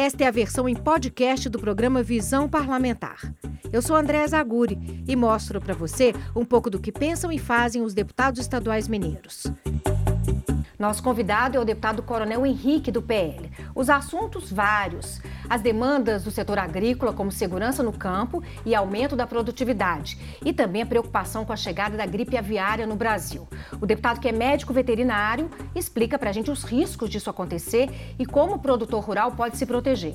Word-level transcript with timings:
Esta 0.00 0.22
é 0.22 0.28
a 0.28 0.30
versão 0.30 0.68
em 0.68 0.76
podcast 0.76 1.48
do 1.48 1.58
programa 1.58 2.04
Visão 2.04 2.48
Parlamentar. 2.48 3.34
Eu 3.72 3.82
sou 3.82 3.96
André 3.96 4.24
Zaguri 4.28 4.78
e 5.08 5.16
mostro 5.16 5.60
para 5.60 5.74
você 5.74 6.14
um 6.36 6.44
pouco 6.44 6.70
do 6.70 6.78
que 6.78 6.92
pensam 6.92 7.32
e 7.32 7.36
fazem 7.36 7.82
os 7.82 7.94
deputados 7.94 8.40
estaduais 8.40 8.86
mineiros. 8.86 9.48
Nosso 10.78 11.02
convidado 11.02 11.56
é 11.56 11.60
o 11.60 11.64
deputado 11.64 12.04
Coronel 12.04 12.46
Henrique, 12.46 12.92
do 12.92 13.02
PL. 13.02 13.50
Os 13.74 13.90
assuntos 13.90 14.52
vários. 14.52 15.20
As 15.50 15.60
demandas 15.60 16.22
do 16.22 16.30
setor 16.30 16.56
agrícola, 16.56 17.12
como 17.12 17.32
segurança 17.32 17.82
no 17.82 17.92
campo 17.92 18.44
e 18.64 18.76
aumento 18.76 19.16
da 19.16 19.26
produtividade. 19.26 20.16
E 20.44 20.52
também 20.52 20.82
a 20.82 20.86
preocupação 20.86 21.44
com 21.44 21.52
a 21.52 21.56
chegada 21.56 21.96
da 21.96 22.06
gripe 22.06 22.36
aviária 22.36 22.86
no 22.86 22.94
Brasil. 22.94 23.48
O 23.80 23.86
deputado, 23.86 24.20
que 24.20 24.28
é 24.28 24.32
médico 24.32 24.72
veterinário, 24.72 25.50
explica 25.74 26.16
para 26.16 26.30
a 26.30 26.32
gente 26.32 26.48
os 26.48 26.62
riscos 26.62 27.10
disso 27.10 27.28
acontecer 27.28 28.14
e 28.16 28.24
como 28.24 28.54
o 28.54 28.58
produtor 28.60 29.02
rural 29.02 29.32
pode 29.32 29.56
se 29.56 29.66
proteger. 29.66 30.14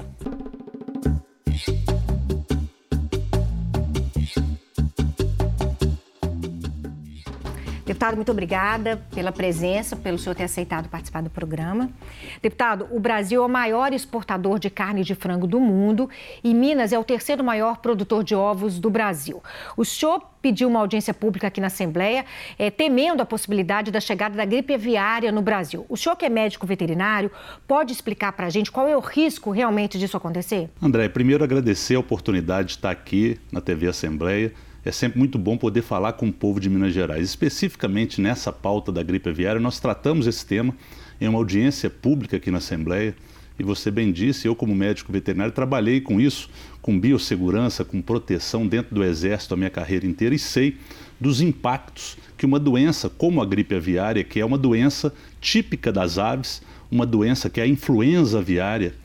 Deputado, 7.94 8.16
muito 8.16 8.32
obrigada 8.32 9.06
pela 9.14 9.32
presença, 9.32 9.96
pelo 9.96 10.18
senhor 10.18 10.34
ter 10.34 10.46
aceitado 10.46 10.90
participar 10.90 11.22
do 11.22 11.30
programa. 11.30 11.92
Deputado, 12.42 12.88
o 12.90 13.00
Brasil 13.00 13.44
é 13.44 13.46
o 13.46 13.48
maior 13.48 13.94
exportador 13.94 14.58
de 14.58 14.68
carne 14.72 15.04
de 15.04 15.14
frango 15.14 15.46
do 15.46 15.60
mundo 15.60 16.10
e 16.44 16.56
Minas 16.56 16.92
é 16.92 16.98
o 16.98 17.04
terceiro 17.04 17.44
maior 17.44 17.78
produtor 17.78 18.24
de 18.24 18.34
ovos 18.34 18.80
do 18.80 18.90
Brasil. 18.90 19.44
O 19.78 19.86
senhor 19.86 20.24
pediu 20.42 20.70
uma 20.70 20.80
audiência 20.80 21.14
pública 21.14 21.46
aqui 21.46 21.62
na 21.62 21.68
Assembleia, 21.68 22.26
é, 22.58 22.72
temendo 22.72 23.22
a 23.22 23.26
possibilidade 23.28 23.92
da 23.92 24.00
chegada 24.00 24.36
da 24.36 24.44
gripe 24.44 24.74
aviária 24.74 25.32
no 25.32 25.44
Brasil. 25.44 25.86
O 25.88 25.96
senhor 25.96 26.16
que 26.16 26.26
é 26.26 26.30
médico 26.30 26.66
veterinário, 26.66 27.30
pode 27.68 27.94
explicar 27.94 28.32
para 28.32 28.48
a 28.48 28.50
gente 28.50 28.72
qual 28.72 28.88
é 28.88 28.98
o 28.98 29.02
risco 29.02 29.52
realmente 29.52 30.00
disso 30.00 30.18
acontecer? 30.18 30.68
André, 30.82 31.08
primeiro 31.10 31.44
agradecer 31.44 31.94
a 31.94 32.00
oportunidade 32.00 32.70
de 32.70 32.74
estar 32.74 32.90
aqui 32.90 33.40
na 33.52 33.62
TV 33.62 33.88
Assembleia 33.88 34.52
é 34.86 34.92
sempre 34.92 35.18
muito 35.18 35.38
bom 35.38 35.58
poder 35.58 35.82
falar 35.82 36.14
com 36.14 36.28
o 36.28 36.34
povo 36.34 36.60
de 36.60 36.70
Minas 36.70 36.94
Gerais. 36.94 37.24
Especificamente 37.24 38.20
nessa 38.20 38.52
pauta 38.52 38.92
da 38.92 39.02
gripe 39.02 39.30
aviária, 39.30 39.62
nós 39.62 39.80
tratamos 39.80 40.28
esse 40.28 40.46
tema 40.46 40.76
em 41.22 41.28
uma 41.28 41.38
audiência 41.38 41.90
pública 41.90 42.38
aqui 42.38 42.52
na 42.52 42.58
Assembleia. 42.58 43.16
E 43.58 43.64
você 43.64 43.92
bem 43.92 44.12
disse, 44.12 44.48
eu 44.48 44.56
como 44.56 44.76
médico 44.76 45.12
veterinário 45.12 45.54
trabalhei 45.54 46.02
com 46.02 46.20
isso, 46.20 46.50
com 46.82 47.00
biossegurança, 47.00 47.86
com 47.86 48.02
proteção 48.02 48.68
dentro 48.68 48.94
do 48.94 49.04
Exército 49.04 49.54
a 49.54 49.58
minha 49.58 49.70
carreira 49.70 50.06
inteira 50.06 50.34
e 50.34 50.40
sei 50.40 50.76
dos 51.20 51.40
impactos 51.40 52.18
que 52.36 52.46
uma 52.46 52.60
doença 52.60 53.10
como 53.10 53.42
a 53.42 53.46
gripe 53.46 53.76
aviária, 53.76 54.24
que 54.24 54.40
é 54.40 54.46
uma 54.46 54.58
doença 54.58 55.14
típica 55.40 55.92
das 55.92 56.18
aves, 56.18 56.62
uma 56.92 57.06
doença 57.06 57.50
que 57.50 57.62
é 57.62 57.64
a 57.64 57.68
influenza 57.68 58.40
aviária, 58.40 58.96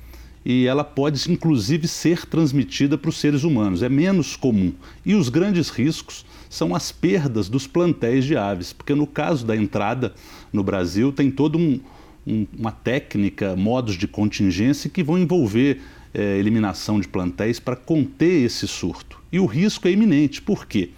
e 0.48 0.66
ela 0.66 0.82
pode 0.82 1.30
inclusive 1.30 1.86
ser 1.86 2.24
transmitida 2.24 2.96
para 2.96 3.10
os 3.10 3.20
seres 3.20 3.44
humanos. 3.44 3.82
É 3.82 3.88
menos 3.90 4.34
comum. 4.34 4.72
E 5.04 5.14
os 5.14 5.28
grandes 5.28 5.68
riscos 5.68 6.24
são 6.48 6.74
as 6.74 6.90
perdas 6.90 7.50
dos 7.50 7.66
plantéis 7.66 8.24
de 8.24 8.34
aves, 8.34 8.72
porque 8.72 8.94
no 8.94 9.06
caso 9.06 9.44
da 9.44 9.54
entrada 9.54 10.14
no 10.50 10.64
Brasil 10.64 11.12
tem 11.12 11.30
toda 11.30 11.58
um, 11.58 11.78
um, 12.26 12.46
uma 12.58 12.72
técnica, 12.72 13.54
modos 13.54 13.94
de 13.94 14.08
contingência 14.08 14.88
que 14.88 15.02
vão 15.02 15.18
envolver 15.18 15.82
é, 16.14 16.38
eliminação 16.38 16.98
de 16.98 17.06
plantéis 17.06 17.60
para 17.60 17.76
conter 17.76 18.46
esse 18.46 18.66
surto. 18.66 19.20
E 19.30 19.38
o 19.38 19.44
risco 19.44 19.86
é 19.86 19.90
iminente. 19.90 20.40
Por 20.40 20.64
quê? 20.64 20.88
porque 20.88 20.92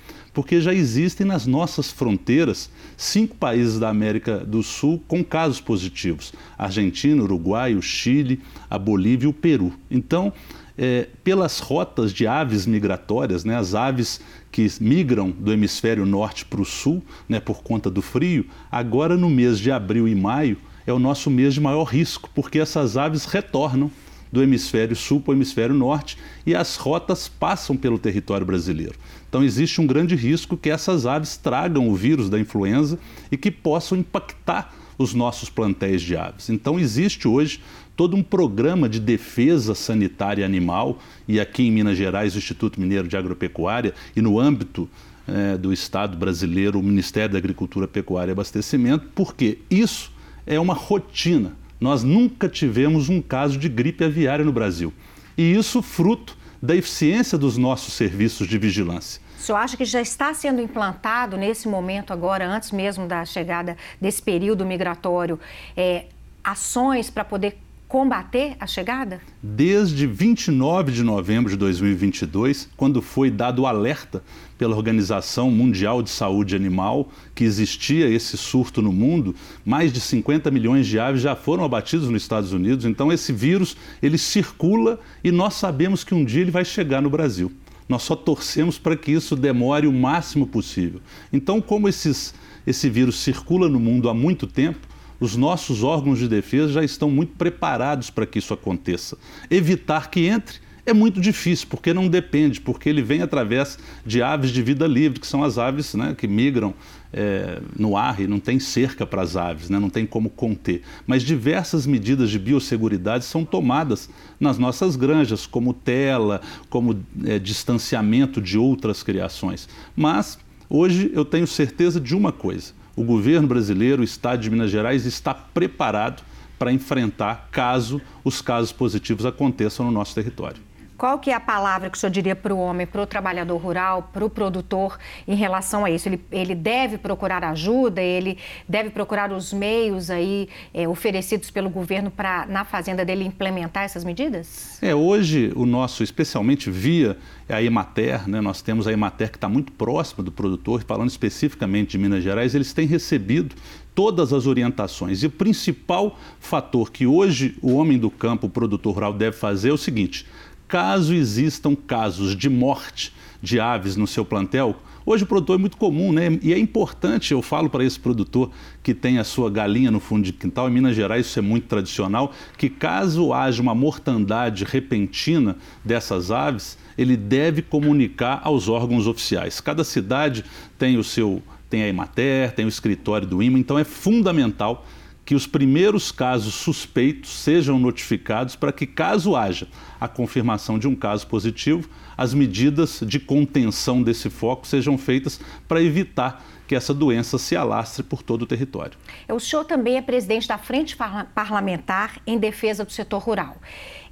já 0.61 0.73
existem 0.73 1.27
nas 1.27 1.47
nossas 1.47 1.91
fronteiras 1.91 2.71
cinco 2.97 3.37
países 3.37 3.79
da 3.79 3.89
América 3.89 4.39
do 4.39 4.63
Sul 4.63 5.03
com 5.09 5.25
casos 5.25 5.61
positivos: 5.61 6.33
Argentina, 6.57 7.23
Uruguai, 7.23 7.75
o 7.75 7.83
Chile, 7.83 8.41
a 8.69 8.79
Bolívia 8.79 9.27
e 9.27 9.31
o 9.31 9.33
Peru. 9.33 9.73
Então, 9.91 10.33
é, 10.79 11.09
pelas 11.23 11.59
rotas 11.59 12.13
de 12.13 12.27
aves 12.27 12.65
migratórias, 12.65 13.45
né, 13.45 13.57
as 13.57 13.75
aves 13.75 14.21
que 14.51 14.67
migram 14.81 15.31
do 15.31 15.53
hemisfério 15.53 16.07
norte 16.07 16.45
para 16.45 16.61
o 16.61 16.65
sul, 16.65 17.03
né, 17.29 17.39
por 17.39 17.63
conta 17.63 17.91
do 17.91 18.01
frio, 18.01 18.47
agora 18.71 19.17
no 19.17 19.29
mês 19.29 19.59
de 19.59 19.71
abril 19.71 20.09
e 20.09 20.15
maio 20.15 20.57
é 20.87 20.93
o 20.93 20.99
nosso 20.99 21.31
mês 21.31 21.55
de 21.55 21.61
maior 21.61 21.85
risco, 21.85 22.31
porque 22.35 22.59
essas 22.59 22.97
aves 22.97 23.27
retornam 23.27 23.91
do 24.33 24.43
hemisfério 24.43 24.95
sul 24.95 25.21
para 25.21 25.33
o 25.33 25.35
hemisfério 25.35 25.75
norte 25.75 26.17
e 26.47 26.55
as 26.55 26.77
rotas 26.77 27.29
passam 27.29 27.77
pelo 27.77 27.99
território 27.99 28.47
brasileiro. 28.47 28.95
Então 29.31 29.43
existe 29.43 29.81
um 29.81 29.87
grande 29.87 30.15
risco 30.15 30.57
que 30.57 30.69
essas 30.69 31.07
aves 31.07 31.39
tragam 31.39 31.89
o 31.89 31.95
vírus 31.95 32.29
da 32.29 32.39
influenza 32.39 32.99
e 33.33 33.39
que 33.39 33.51
possam 33.51 33.97
impactar 33.97 34.75
os 34.99 35.15
nossos 35.15 35.49
plantéis 35.49 36.03
de 36.03 36.15
aves. 36.15 36.51
Então 36.51 36.79
existe 36.79 37.27
hoje 37.27 37.63
todo 37.97 38.15
um 38.15 38.23
programa 38.23 38.89
de 38.89 39.01
defesa 39.01 39.75
sanitária 39.75 40.45
animal 40.45 40.99
e 41.27 41.41
aqui 41.41 41.63
em 41.63 41.71
Minas 41.71 41.97
Gerais 41.97 42.35
o 42.35 42.39
Instituto 42.39 42.79
Mineiro 42.79 43.09
de 43.09 43.17
Agropecuária 43.17 43.95
e 44.15 44.21
no 44.21 44.39
âmbito 44.39 44.87
é, 45.27 45.57
do 45.57 45.73
Estado 45.73 46.19
brasileiro 46.19 46.79
o 46.79 46.83
Ministério 46.83 47.33
da 47.33 47.39
Agricultura, 47.39 47.89
Pecuária 47.89 48.31
e 48.31 48.35
Abastecimento, 48.35 49.09
porque 49.15 49.59
isso 49.71 50.13
é 50.47 50.61
uma 50.61 50.75
rotina 50.75 51.57
nós 51.81 52.05
nunca 52.05 52.49
tivemos 52.49 53.09
um 53.09 53.23
caso 53.23 53.59
de 53.59 53.69
gripe 53.69 54.05
aviária 54.05 54.45
no 54.45 54.53
Brasil. 54.53 54.93
E 55.37 55.55
isso 55.55 55.81
fruto 55.81 56.37
da 56.63 56.77
eficiência 56.77 57.39
dos 57.39 57.57
nossos 57.57 57.95
serviços 57.95 58.47
de 58.47 58.59
vigilância. 58.59 59.21
O 59.39 59.43
senhor 59.43 59.59
acha 59.59 59.77
que 59.77 59.85
já 59.85 60.01
está 60.03 60.35
sendo 60.35 60.61
implantado 60.61 61.37
nesse 61.37 61.67
momento 61.67 62.13
agora, 62.13 62.47
antes 62.47 62.71
mesmo 62.73 63.07
da 63.07 63.25
chegada 63.25 63.77
desse 64.01 64.23
período 64.23 64.67
migratório, 64.67 65.41
é, 65.75 66.07
ações 66.45 67.09
para 67.09 67.25
poder 67.25 67.59
combater 67.91 68.55
a 68.61 68.69
chegada? 68.69 69.21
Desde 69.43 70.07
29 70.07 70.93
de 70.93 71.03
novembro 71.03 71.51
de 71.51 71.57
2022, 71.57 72.69
quando 72.77 73.03
foi 73.03 73.33
dado 73.33 73.63
o 73.63 73.67
alerta 73.67 74.23
pela 74.57 74.77
Organização 74.77 75.51
Mundial 75.51 76.01
de 76.01 76.09
Saúde 76.09 76.55
Animal 76.55 77.11
que 77.35 77.43
existia 77.43 78.09
esse 78.09 78.37
surto 78.37 78.81
no 78.81 78.93
mundo, 78.93 79.35
mais 79.65 79.93
de 79.93 80.01
50 80.01 80.53
milhões 80.53 80.87
de 80.87 81.01
aves 81.01 81.21
já 81.21 81.35
foram 81.35 81.65
abatidos 81.65 82.09
nos 82.09 82.23
Estados 82.23 82.53
Unidos. 82.53 82.85
Então 82.85 83.11
esse 83.11 83.33
vírus, 83.33 83.77
ele 84.01 84.19
circula 84.19 85.01
e 85.25 85.33
nós 85.33 85.55
sabemos 85.55 86.05
que 86.05 86.15
um 86.15 86.25
dia 86.25 86.43
ele 86.43 86.53
vai 86.53 86.65
chegar 86.65 87.03
no 87.03 87.11
Brasil. 87.11 87.51
Nós 87.89 88.05
só 88.05 88.15
torcemos 88.15 88.79
para 88.79 88.97
que 88.97 89.11
isso 89.11 89.35
demore 89.35 89.89
o 89.89 89.93
máximo 89.93 90.47
possível. 90.47 91.01
Então, 91.33 91.61
como 91.61 91.89
esses, 91.89 92.33
esse 92.65 92.89
vírus 92.89 93.19
circula 93.19 93.69
no 93.69 93.81
mundo 93.81 94.09
há 94.09 94.15
muito 94.15 94.47
tempo, 94.47 94.87
os 95.21 95.37
nossos 95.37 95.85
órgãos 95.85 96.19
de 96.19 96.27
defesa 96.27 96.73
já 96.73 96.83
estão 96.83 97.11
muito 97.11 97.35
preparados 97.37 98.11
para 98.11 98.27
que 98.27 98.39
isso 98.39 98.55
aconteça. 98.55 99.19
Evitar 99.51 100.11
que 100.11 100.27
entre 100.27 100.59
é 100.87 100.93
muito 100.93 101.21
difícil, 101.21 101.67
porque 101.69 101.93
não 101.93 102.09
depende, 102.09 102.61
porque 102.61 102.89
ele 102.89 103.03
vem 103.03 103.23
através 103.23 103.79
de 104.05 104.23
aves 104.23 104.51
de 104.51 104.63
vida 104.63 104.87
livre, 104.87 105.21
que 105.21 105.27
são 105.27 105.45
as 105.45 105.59
aves 105.59 105.95
né, 105.95 106.15
que 106.17 106.27
migram 106.27 106.75
é, 107.13 107.61
no 107.79 107.97
ar 107.97 108.21
e 108.21 108.27
não 108.27 108.41
tem 108.41 108.59
cerca 108.59 109.07
para 109.07 109.23
as 109.23 109.37
aves, 109.37 109.69
né, 109.69 109.79
não 109.79 109.91
tem 109.91 110.07
como 110.07 110.31
conter. 110.31 110.83
Mas 111.07 111.23
diversas 111.23 111.87
medidas 111.87 112.31
de 112.31 112.39
biosseguridade 112.39 113.25
são 113.25 113.45
tomadas 113.45 114.09
nas 114.39 114.59
nossas 114.59 114.97
granjas, 114.97 115.47
como 115.47 115.73
tela, 115.73 116.41
como 116.69 116.99
é, 117.25 117.39
distanciamento 117.39 118.41
de 118.41 118.59
outras 118.59 119.03
criações. 119.03 119.69
Mas 119.95 120.39
hoje 120.69 121.11
eu 121.15 121.25
tenho 121.25 121.47
certeza 121.47 122.01
de 122.01 122.17
uma 122.17 122.33
coisa: 122.33 122.73
o 122.97 123.05
governo 123.05 123.49
brasileiro, 123.49 124.03
o 124.03 124.05
Estado 124.05 124.43
de 124.43 124.51
Minas 124.51 124.71
Gerais, 124.71 125.07
está 125.07 125.33
preparado 125.35 126.23
para 126.59 126.73
enfrentar 126.73 127.49
caso 127.51 128.01
os 128.23 128.43
casos 128.43 128.73
positivos 128.73 129.25
aconteçam 129.25 129.87
no 129.87 129.93
nosso 129.93 130.15
território. 130.15 130.70
Qual 131.01 131.19
que 131.19 131.31
é 131.31 131.35
a 131.35 131.41
palavra 131.41 131.89
que 131.89 131.97
o 131.97 131.99
senhor 131.99 132.11
diria 132.11 132.37
para 132.37 132.55
o 132.55 132.59
homem, 132.59 132.87
para 132.87 133.01
o 133.01 133.07
trabalhador 133.07 133.57
rural, 133.57 134.11
para 134.13 134.23
o 134.23 134.29
produtor 134.29 134.99
em 135.27 135.35
relação 135.35 135.83
a 135.83 135.91
isso? 135.91 136.07
Ele, 136.07 136.23
ele 136.31 136.55
deve 136.55 136.99
procurar 136.99 137.43
ajuda, 137.43 138.03
ele 138.03 138.37
deve 138.69 138.91
procurar 138.91 139.33
os 139.33 139.51
meios 139.51 140.11
aí 140.11 140.47
é, 140.75 140.87
oferecidos 140.87 141.51
pelo 141.51 141.71
governo 141.71 142.11
para, 142.11 142.45
na 142.45 142.67
fazenda 142.67 143.03
dele, 143.03 143.25
implementar 143.25 143.85
essas 143.85 144.05
medidas? 144.05 144.79
É, 144.83 144.95
hoje 144.95 145.51
o 145.57 145.65
nosso, 145.65 146.03
especialmente 146.03 146.71
via 146.71 147.17
a 147.49 147.63
Emater, 147.63 148.29
né, 148.29 148.43
nós 148.43 148.61
temos 148.61 148.87
a 148.87 148.93
Emater 148.93 149.31
que 149.31 149.39
está 149.39 149.49
muito 149.49 149.73
próxima 149.73 150.23
do 150.23 150.31
produtor, 150.31 150.85
falando 150.87 151.09
especificamente 151.09 151.93
de 151.93 151.99
Minas 151.99 152.23
Gerais, 152.23 152.55
eles 152.55 152.75
têm 152.75 152.87
recebido 152.87 153.57
todas 153.95 154.33
as 154.33 154.47
orientações. 154.47 155.23
E 155.23 155.27
o 155.27 155.31
principal 155.31 156.19
fator 156.39 156.91
que 156.91 157.07
hoje 157.07 157.57
o 157.61 157.75
homem 157.75 157.99
do 157.99 158.11
campo, 158.11 158.47
o 158.47 158.51
produtor 158.51 158.95
rural, 158.95 159.13
deve 159.13 159.37
fazer 159.37 159.71
é 159.71 159.73
o 159.73 159.79
seguinte: 159.79 160.27
caso 160.71 161.13
existam 161.13 161.75
casos 161.75 162.37
de 162.37 162.49
morte 162.49 163.13
de 163.43 163.59
aves 163.59 163.97
no 163.97 164.07
seu 164.07 164.25
plantel, 164.25 164.77
hoje 165.05 165.25
o 165.25 165.27
produtor 165.27 165.57
é 165.57 165.59
muito 165.59 165.77
comum, 165.77 166.13
né? 166.13 166.39
E 166.41 166.53
é 166.53 166.59
importante, 166.59 167.33
eu 167.33 167.43
falo 167.43 167.69
para 167.69 167.83
esse 167.83 167.99
produtor 167.99 168.53
que 168.81 168.95
tem 168.95 169.19
a 169.19 169.25
sua 169.25 169.51
galinha 169.51 169.91
no 169.91 169.99
fundo 169.99 170.23
de 170.23 170.33
quintal, 170.33 170.69
em 170.69 170.73
Minas 170.73 170.95
Gerais 170.95 171.27
isso 171.27 171.41
é 171.41 171.43
muito 171.43 171.67
tradicional, 171.67 172.33
que 172.57 172.69
caso 172.69 173.33
haja 173.33 173.61
uma 173.61 173.75
mortandade 173.75 174.65
repentina 174.65 175.57
dessas 175.85 176.31
aves, 176.31 176.79
ele 176.97 177.17
deve 177.17 177.63
comunicar 177.63 178.41
aos 178.45 178.69
órgãos 178.69 179.09
oficiais. 179.09 179.61
Cada 179.61 179.83
cidade 179.83 180.45
tem 180.79 180.97
o 180.97 181.03
seu, 181.03 181.43
tem 181.69 181.83
a 181.83 181.89
Emater, 181.89 182.53
tem 182.55 182.65
o 182.65 182.69
escritório 182.69 183.27
do 183.27 183.43
IMA, 183.43 183.59
então 183.59 183.77
é 183.77 183.83
fundamental 183.83 184.87
que 185.31 185.35
os 185.37 185.47
primeiros 185.47 186.11
casos 186.11 186.55
suspeitos 186.55 187.31
sejam 187.31 187.79
notificados 187.79 188.57
para 188.57 188.73
que, 188.73 188.85
caso 188.85 189.37
haja 189.37 189.69
a 190.01 190.09
confirmação 190.09 190.77
de 190.77 190.89
um 190.89 190.97
caso 190.97 191.25
positivo, 191.29 191.89
as 192.19 192.35
medidas 192.35 192.99
de 193.07 193.21
contenção 193.21 194.03
desse 194.03 194.29
foco 194.29 194.67
sejam 194.67 194.99
feitas 194.99 195.41
para 195.69 195.81
evitar 195.81 196.45
que 196.71 196.77
essa 196.77 196.95
doença 196.95 197.37
se 197.37 197.57
alastre 197.57 198.01
por 198.01 198.23
todo 198.23 198.43
o 198.43 198.47
território. 198.47 198.97
O 199.29 199.41
senhor 199.41 199.65
também 199.65 199.97
é 199.97 200.01
presidente 200.01 200.47
da 200.47 200.57
Frente 200.57 200.97
Parlamentar 201.35 202.21
em 202.25 202.39
Defesa 202.39 202.85
do 202.85 202.93
Setor 202.93 203.21
Rural. 203.21 203.57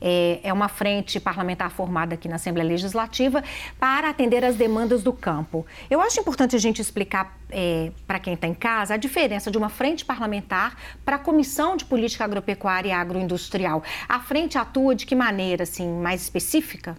É, 0.00 0.40
é 0.42 0.52
uma 0.52 0.66
frente 0.66 1.20
parlamentar 1.20 1.70
formada 1.70 2.14
aqui 2.14 2.26
na 2.26 2.34
Assembleia 2.34 2.68
Legislativa 2.68 3.44
para 3.78 4.10
atender 4.10 4.44
as 4.44 4.56
demandas 4.56 5.04
do 5.04 5.12
campo. 5.12 5.64
Eu 5.88 6.00
acho 6.00 6.18
importante 6.18 6.56
a 6.56 6.58
gente 6.58 6.82
explicar 6.82 7.38
é, 7.48 7.92
para 8.08 8.18
quem 8.18 8.34
está 8.34 8.48
em 8.48 8.54
casa 8.54 8.94
a 8.94 8.96
diferença 8.96 9.52
de 9.52 9.56
uma 9.56 9.68
frente 9.68 10.04
parlamentar 10.04 10.76
para 11.04 11.14
a 11.14 11.18
Comissão 11.20 11.76
de 11.76 11.84
Política 11.84 12.24
Agropecuária 12.24 12.88
e 12.88 12.92
Agroindustrial. 12.92 13.84
A 14.08 14.18
frente 14.18 14.58
atua 14.58 14.96
de 14.96 15.06
que 15.06 15.14
maneira, 15.14 15.62
assim, 15.62 15.88
mais 15.88 16.22
específica? 16.22 16.96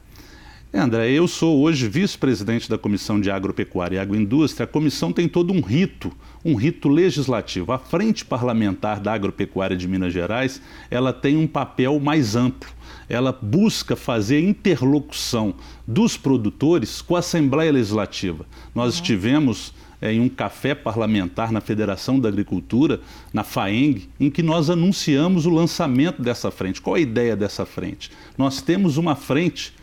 É, 0.71 0.77
André, 0.77 1.10
eu 1.10 1.27
sou 1.27 1.62
hoje 1.62 1.88
vice-presidente 1.88 2.69
da 2.69 2.77
Comissão 2.77 3.19
de 3.19 3.31
Agropecuária 3.31 3.95
e 3.95 4.00
Agroindústria. 4.00 4.66
A 4.66 4.68
comissão 4.68 5.12
tem 5.12 5.27
todo 5.27 5.51
um 5.51 5.62
rito, 5.62 6.12
um 6.45 6.54
rito 6.54 6.88
legislativo. 6.88 7.71
A 7.71 7.80
Frente 7.80 8.24
Parlamentar 8.24 9.00
da 9.00 9.12
Agropecuária 9.12 9.75
de 9.75 9.88
Minas 9.88 10.13
Gerais, 10.13 10.62
ela 10.92 11.12
tem 11.12 11.36
um 11.38 11.48
papel 11.48 12.00
mais 12.00 12.36
amplo. 12.36 12.69
Ela 13.10 13.31
busca 13.31 13.95
fazer 13.95 14.42
interlocução 14.42 15.56
dos 15.88 16.16
produtores 16.16 17.01
com 17.01 17.16
a 17.16 17.19
Assembleia 17.19 17.71
Legislativa. 17.71 18.45
Nós 18.75 18.94
uhum. 18.94 19.01
estivemos 19.01 19.74
é, 20.00 20.13
em 20.13 20.21
um 20.21 20.30
café 20.30 20.75
parlamentar 20.75 21.51
na 21.51 21.62
Federação 21.62 22.19
da 22.19 22.30
Agricultura, 22.30 23.01
na 23.33 23.44
FAENG, 23.44 24.07
em 24.19 24.30
que 24.30 24.44
nós 24.44 24.69
anunciamos 24.69 25.48
o 25.48 25.50
lançamento 25.50 26.21
dessa 26.21 26.51
frente. 26.51 26.80
Qual 26.80 26.95
a 26.95 27.00
ideia 27.00 27.36
dessa 27.36 27.66
frente? 27.66 28.12
Nós 28.38 28.62
temos 28.62 28.98
uma 28.98 29.16
frente 29.16 29.78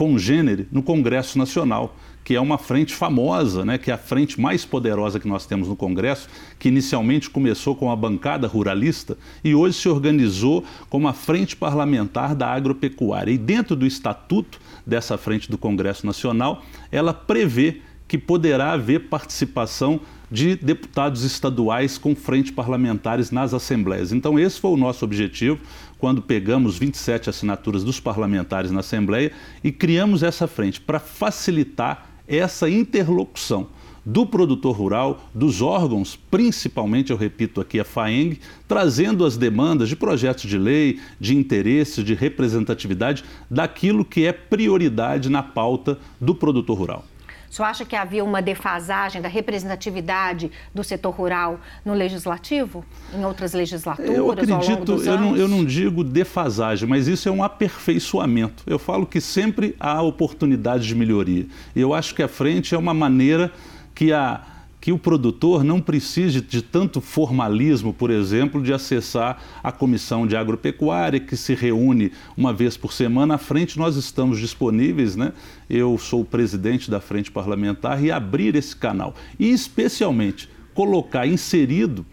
congênere 0.00 0.66
no 0.72 0.82
Congresso 0.82 1.36
Nacional, 1.36 1.94
que 2.24 2.34
é 2.34 2.40
uma 2.40 2.56
frente 2.56 2.94
famosa, 2.94 3.66
né, 3.66 3.76
que 3.76 3.90
é 3.90 3.94
a 3.94 3.98
frente 3.98 4.40
mais 4.40 4.64
poderosa 4.64 5.20
que 5.20 5.28
nós 5.28 5.44
temos 5.44 5.68
no 5.68 5.76
Congresso, 5.76 6.26
que 6.58 6.68
inicialmente 6.68 7.28
começou 7.28 7.76
com 7.76 7.92
a 7.92 7.96
bancada 7.96 8.46
ruralista 8.46 9.18
e 9.44 9.54
hoje 9.54 9.76
se 9.76 9.90
organizou 9.90 10.64
como 10.88 11.06
a 11.06 11.12
Frente 11.12 11.54
Parlamentar 11.54 12.34
da 12.34 12.46
Agropecuária. 12.46 13.30
E 13.30 13.36
dentro 13.36 13.76
do 13.76 13.86
estatuto 13.86 14.58
dessa 14.86 15.18
frente 15.18 15.50
do 15.50 15.58
Congresso 15.58 16.06
Nacional, 16.06 16.62
ela 16.90 17.12
prevê 17.12 17.82
que 18.08 18.16
poderá 18.16 18.72
haver 18.72 19.00
participação 19.00 20.00
de 20.30 20.54
deputados 20.56 21.24
estaduais 21.24 21.98
com 21.98 22.14
frente 22.14 22.52
parlamentares 22.52 23.30
nas 23.30 23.52
assembleias. 23.52 24.12
Então, 24.12 24.38
esse 24.38 24.60
foi 24.60 24.70
o 24.70 24.76
nosso 24.76 25.04
objetivo 25.04 25.58
quando 25.98 26.22
pegamos 26.22 26.78
27 26.78 27.28
assinaturas 27.28 27.84
dos 27.84 27.98
parlamentares 27.98 28.70
na 28.70 28.80
Assembleia 28.80 29.32
e 29.62 29.72
criamos 29.72 30.22
essa 30.22 30.46
frente 30.46 30.80
para 30.80 31.00
facilitar 31.00 32.06
essa 32.26 32.70
interlocução 32.70 33.68
do 34.04 34.24
produtor 34.24 34.74
rural, 34.74 35.28
dos 35.34 35.60
órgãos, 35.60 36.18
principalmente, 36.30 37.10
eu 37.10 37.16
repito 37.16 37.60
aqui, 37.60 37.78
a 37.78 37.84
FAENG, 37.84 38.38
trazendo 38.66 39.24
as 39.24 39.36
demandas 39.36 39.88
de 39.88 39.96
projetos 39.96 40.48
de 40.48 40.56
lei, 40.56 40.98
de 41.18 41.36
interesse, 41.36 42.02
de 42.02 42.14
representatividade 42.14 43.22
daquilo 43.50 44.04
que 44.04 44.24
é 44.24 44.32
prioridade 44.32 45.28
na 45.28 45.42
pauta 45.42 45.98
do 46.20 46.34
produtor 46.34 46.78
rural. 46.78 47.04
O 47.50 47.52
senhor 47.52 47.66
acha 47.66 47.84
que 47.84 47.96
havia 47.96 48.24
uma 48.24 48.40
defasagem 48.40 49.20
da 49.20 49.28
representatividade 49.28 50.52
do 50.72 50.84
setor 50.84 51.10
rural 51.10 51.58
no 51.84 51.92
legislativo, 51.94 52.84
em 53.12 53.24
outras 53.24 53.52
legislaturas? 53.52 54.14
Eu 54.14 54.30
acredito, 54.30 55.02
eu 55.02 55.18
não, 55.18 55.36
eu 55.36 55.48
não 55.48 55.64
digo 55.64 56.04
defasagem, 56.04 56.88
mas 56.88 57.08
isso 57.08 57.28
é 57.28 57.32
um 57.32 57.42
aperfeiçoamento. 57.42 58.62
Eu 58.68 58.78
falo 58.78 59.04
que 59.04 59.20
sempre 59.20 59.74
há 59.80 60.00
oportunidade 60.00 60.86
de 60.86 60.94
melhoria. 60.94 61.44
E 61.74 61.80
eu 61.80 61.92
acho 61.92 62.14
que 62.14 62.22
a 62.22 62.28
frente 62.28 62.72
é 62.72 62.78
uma 62.78 62.94
maneira 62.94 63.52
que 63.96 64.12
a 64.12 64.40
que 64.80 64.92
o 64.92 64.98
produtor 64.98 65.62
não 65.62 65.80
precise 65.80 66.40
de 66.40 66.62
tanto 66.62 67.00
formalismo, 67.00 67.92
por 67.92 68.10
exemplo, 68.10 68.62
de 68.62 68.72
acessar 68.72 69.42
a 69.62 69.70
comissão 69.70 70.26
de 70.26 70.34
agropecuária, 70.34 71.20
que 71.20 71.36
se 71.36 71.54
reúne 71.54 72.12
uma 72.36 72.52
vez 72.52 72.76
por 72.76 72.92
semana. 72.92 73.34
À 73.34 73.38
frente, 73.38 73.78
nós 73.78 73.96
estamos 73.96 74.38
disponíveis, 74.38 75.16
né? 75.16 75.32
Eu 75.68 75.98
sou 75.98 76.22
o 76.22 76.24
presidente 76.24 76.90
da 76.90 76.98
frente 76.98 77.30
parlamentar 77.30 78.02
e 78.02 78.10
abrir 78.10 78.56
esse 78.56 78.74
canal. 78.74 79.14
E, 79.38 79.50
especialmente, 79.50 80.48
colocar 80.72 81.26
inserido 81.26 82.06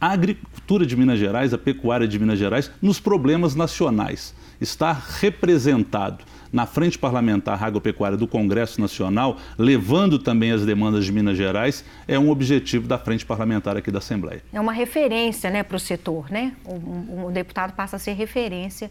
a 0.00 0.12
agricultura 0.12 0.86
de 0.86 0.96
Minas 0.96 1.18
Gerais, 1.18 1.52
a 1.52 1.58
pecuária 1.58 2.08
de 2.08 2.18
Minas 2.18 2.38
Gerais, 2.38 2.70
nos 2.80 2.98
problemas 2.98 3.54
nacionais. 3.54 4.34
Estar 4.60 4.94
representado 5.20 6.24
na 6.52 6.66
Frente 6.66 6.98
Parlamentar 6.98 7.62
Agropecuária 7.62 8.16
do 8.16 8.26
Congresso 8.26 8.80
Nacional, 8.80 9.36
levando 9.56 10.18
também 10.18 10.52
as 10.52 10.64
demandas 10.64 11.04
de 11.04 11.12
Minas 11.12 11.36
Gerais, 11.36 11.84
é 12.06 12.18
um 12.18 12.30
objetivo 12.30 12.86
da 12.86 12.98
Frente 12.98 13.24
Parlamentar 13.24 13.76
aqui 13.76 13.90
da 13.90 13.98
Assembleia. 13.98 14.42
É 14.52 14.60
uma 14.60 14.72
referência 14.72 15.50
né, 15.50 15.62
para 15.62 15.76
o 15.76 15.80
setor, 15.80 16.30
né? 16.30 16.52
O, 16.64 17.26
o, 17.26 17.30
deputado 17.30 17.74
passa 17.74 17.96
a 17.96 17.98
ser 17.98 18.12
referência 18.12 18.90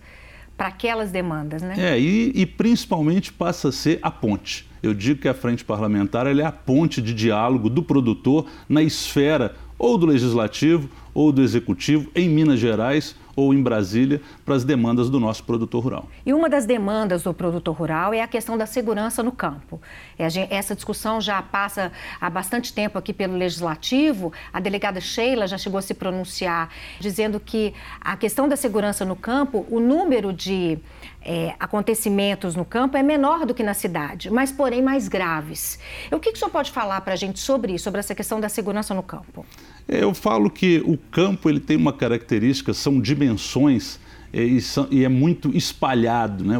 para 0.55 0.67
aquelas 0.67 1.11
demandas, 1.11 1.61
né? 1.61 1.75
É, 1.77 1.99
e, 1.99 2.31
e, 2.33 2.45
principalmente 2.45 3.31
passa 3.31 3.69
a 3.69 3.71
ser 3.71 3.99
a 4.01 4.09
ponte. 4.09 4.67
Eu 4.81 4.93
digo 4.93 5.21
que 5.21 5.27
a 5.27 5.33
Frente 5.33 5.63
Parlamentar 5.63 6.27
é 6.27 6.43
a 6.43 6.51
ponte 6.51 7.01
de 7.01 7.13
diálogo 7.13 7.69
do 7.69 7.83
produtor 7.83 8.47
na 8.67 8.81
esfera 8.81 9.55
ou 9.77 9.97
do 9.97 10.05
Legislativo 10.05 10.89
ou 11.13 11.31
do 11.31 11.41
Executivo 11.41 12.09
em 12.15 12.27
Minas 12.29 12.59
Gerais 12.59 13.15
ou 13.37 13.53
em 13.53 13.61
Brasília 13.61 14.19
para 14.43 14.55
as 14.55 14.63
demandas 14.63 15.11
do 15.11 15.19
nosso 15.19 15.43
produtor 15.43 15.83
rural. 15.83 16.09
E 16.25 16.33
uma 16.33 16.49
das 16.49 16.65
demandas 16.65 17.21
do 17.21 17.31
produtor 17.35 17.75
rural 17.75 18.11
é 18.11 18.21
a 18.21 18.27
questão 18.27 18.57
da 18.57 18.65
segurança 18.65 19.21
no 19.21 19.31
campo. 19.31 19.79
É, 20.17 20.25
essa 20.49 20.73
discussão 20.73 21.21
já 21.21 21.39
passa 21.39 21.91
há 22.19 22.31
bastante 22.31 22.73
tempo 22.73 22.97
aqui 22.97 23.13
pelo 23.13 23.37
Legislativo. 23.37 24.33
A 24.51 24.59
delegada 24.59 24.99
Sheila 24.99 25.45
já 25.45 25.57
chegou 25.57 25.77
a 25.77 25.83
se 25.83 25.93
pronunciar 25.93 26.69
dizendo 26.99 27.39
que 27.39 27.75
a 28.01 28.17
questão 28.17 28.49
da 28.49 28.55
segurança 28.55 29.05
no 29.05 29.15
campo, 29.15 29.67
o 29.69 29.79
número 29.79 30.33
de 30.33 30.79
é, 31.27 31.53
acontecimentos 31.59 32.55
no 32.55 32.63
campo 32.63 32.95
é 32.95 33.03
menor 33.03 33.45
do 33.45 33.53
que 33.53 33.61
na 33.61 33.73
cidade, 33.73 34.31
mas 34.31 34.49
porém 34.49 34.81
mais 34.81 35.09
graves. 35.09 35.77
O 36.09 36.19
que, 36.19 36.31
que 36.31 36.37
o 36.37 36.39
senhor 36.39 36.49
pode 36.49 36.71
falar 36.71 37.01
para 37.01 37.13
a 37.13 37.17
gente 37.17 37.41
sobre 37.41 37.73
isso, 37.73 37.83
sobre 37.83 37.99
essa 37.99 38.15
questão 38.15 38.39
da 38.39 38.47
segurança 38.47 38.93
no 38.93 39.03
campo? 39.03 39.45
Eu 39.85 40.13
falo 40.13 40.49
que 40.49 40.81
o 40.85 40.97
campo 40.97 41.49
ele 41.49 41.59
tem 41.59 41.75
uma 41.75 41.91
característica, 41.91 42.73
são 42.73 43.01
dimensões 43.01 43.99
e, 44.31 44.61
são, 44.61 44.87
e 44.89 45.03
é 45.03 45.09
muito 45.09 45.55
espalhado, 45.55 46.45
né? 46.45 46.55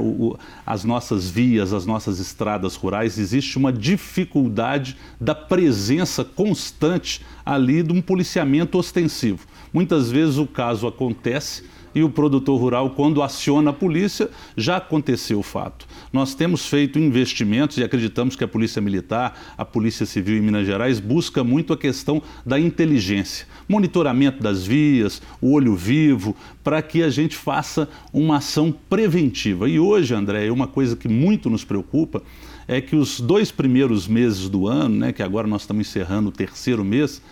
As 0.66 0.84
nossas 0.84 1.30
vias, 1.30 1.72
as 1.72 1.86
nossas 1.86 2.19
estradas 2.19 2.76
rurais, 2.76 3.18
existe 3.18 3.57
uma 3.57 3.71
dificuldade 3.71 4.97
da 5.19 5.36
presença 5.36 6.26
constante 6.26 7.26
ali 7.45 7.83
de 7.83 7.94
um 7.94 8.02
policiamento 8.02 8.78
ostensivo. 8.78 9.47
Muitas 9.71 10.12
vezes 10.12 10.38
o 10.38 10.47
caso 10.47 10.88
acontece 10.88 11.64
e 11.97 12.04
o 12.04 12.09
produtor 12.11 12.61
rural, 12.61 12.92
quando 12.92 13.23
aciona 13.23 13.71
a 13.71 13.73
polícia, 13.73 14.30
já 14.56 14.77
aconteceu 14.77 15.39
o 15.39 15.44
fato. 15.44 15.87
Nós 16.13 16.35
temos 16.35 16.68
feito 16.68 16.99
investimentos 16.99 17.75
e 17.80 17.83
acreditamos 17.83 18.35
que 18.35 18.44
a 18.44 18.47
Polícia 18.47 18.80
Militar, 18.80 19.56
a 19.57 19.66
Polícia 19.66 20.06
Civil 20.06 20.37
em 20.37 20.42
Minas 20.42 20.68
Gerais, 20.68 20.99
busca 20.99 21.44
muito 21.44 21.73
a 21.73 21.77
questão 21.77 22.21
da 22.45 22.59
inteligência, 22.59 23.47
monitoramento 23.68 24.44
das 24.44 24.63
vias, 24.63 25.23
o 25.42 25.54
olho 25.54 25.75
vivo, 25.75 26.35
para 26.63 26.83
que 26.83 27.01
a 27.01 27.09
gente 27.09 27.35
faça 27.35 27.89
uma 28.13 28.37
ação 28.37 28.71
preventiva. 28.87 29.68
E 29.68 29.80
hoje, 29.80 30.13
André, 30.13 30.51
uma 30.51 30.68
coisa 30.68 30.95
que 30.95 31.07
muito 31.07 31.49
nos 31.49 31.63
preocupa 31.63 32.21
é 32.68 32.80
que 32.80 32.95
os 32.95 33.19
dois 33.19 33.49
primeiros 33.49 34.07
meses 34.07 34.47
do 34.47 34.68
ano, 34.68 34.97
né, 34.97 35.11
que 35.11 35.23
agora 35.23 35.47
nós 35.47 35.61
estamos 35.61 35.87
encerrando 35.87 36.30
o 36.30 36.31
terceiro 36.31 36.85
mês, 36.85 37.23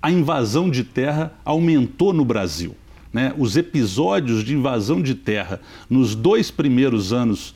a 0.00 0.08
invasão 0.08 0.70
de 0.70 0.84
terra 0.84 1.32
aumentou 1.44 2.12
no 2.12 2.24
Brasil 2.24 2.76
né, 3.14 3.32
os 3.38 3.56
episódios 3.56 4.42
de 4.42 4.54
invasão 4.54 5.00
de 5.00 5.14
terra 5.14 5.60
nos 5.88 6.16
dois 6.16 6.50
primeiros 6.50 7.12
anos 7.12 7.54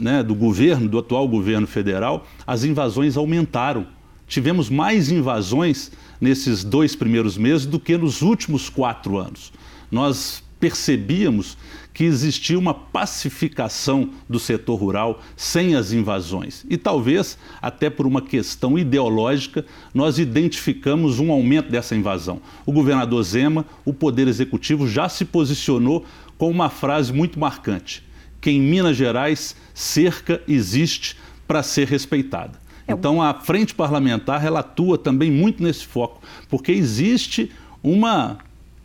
né, 0.00 0.22
do 0.22 0.36
governo, 0.36 0.88
do 0.88 0.98
atual 0.98 1.26
governo 1.26 1.66
federal, 1.66 2.24
as 2.46 2.62
invasões 2.62 3.16
aumentaram. 3.16 3.88
Tivemos 4.28 4.70
mais 4.70 5.10
invasões 5.10 5.90
nesses 6.20 6.62
dois 6.62 6.94
primeiros 6.94 7.36
meses 7.36 7.66
do 7.66 7.80
que 7.80 7.98
nos 7.98 8.22
últimos 8.22 8.68
quatro 8.68 9.18
anos. 9.18 9.52
Nós 9.90 10.44
percebíamos 10.58 11.56
que 11.92 12.04
existia 12.04 12.58
uma 12.58 12.72
pacificação 12.72 14.10
do 14.28 14.38
setor 14.38 14.76
rural 14.76 15.20
sem 15.36 15.74
as 15.74 15.92
invasões. 15.92 16.64
E 16.70 16.76
talvez, 16.76 17.36
até 17.60 17.90
por 17.90 18.06
uma 18.06 18.22
questão 18.22 18.78
ideológica, 18.78 19.66
nós 19.92 20.18
identificamos 20.18 21.18
um 21.18 21.32
aumento 21.32 21.70
dessa 21.70 21.96
invasão. 21.96 22.40
O 22.64 22.72
governador 22.72 23.22
Zema, 23.24 23.66
o 23.84 23.92
Poder 23.92 24.28
Executivo, 24.28 24.86
já 24.86 25.08
se 25.08 25.24
posicionou 25.24 26.04
com 26.36 26.48
uma 26.48 26.70
frase 26.70 27.12
muito 27.12 27.38
marcante: 27.38 28.04
que 28.40 28.50
em 28.50 28.60
Minas 28.60 28.96
Gerais 28.96 29.56
cerca 29.74 30.40
existe 30.46 31.16
para 31.48 31.62
ser 31.62 31.88
respeitada. 31.88 32.60
É 32.86 32.92
então 32.92 33.20
a 33.20 33.34
frente 33.34 33.74
parlamentar 33.74 34.44
ela 34.44 34.60
atua 34.60 34.96
também 34.96 35.30
muito 35.30 35.62
nesse 35.62 35.84
foco, 35.84 36.22
porque 36.48 36.72
existe 36.72 37.50
uma 37.82 38.38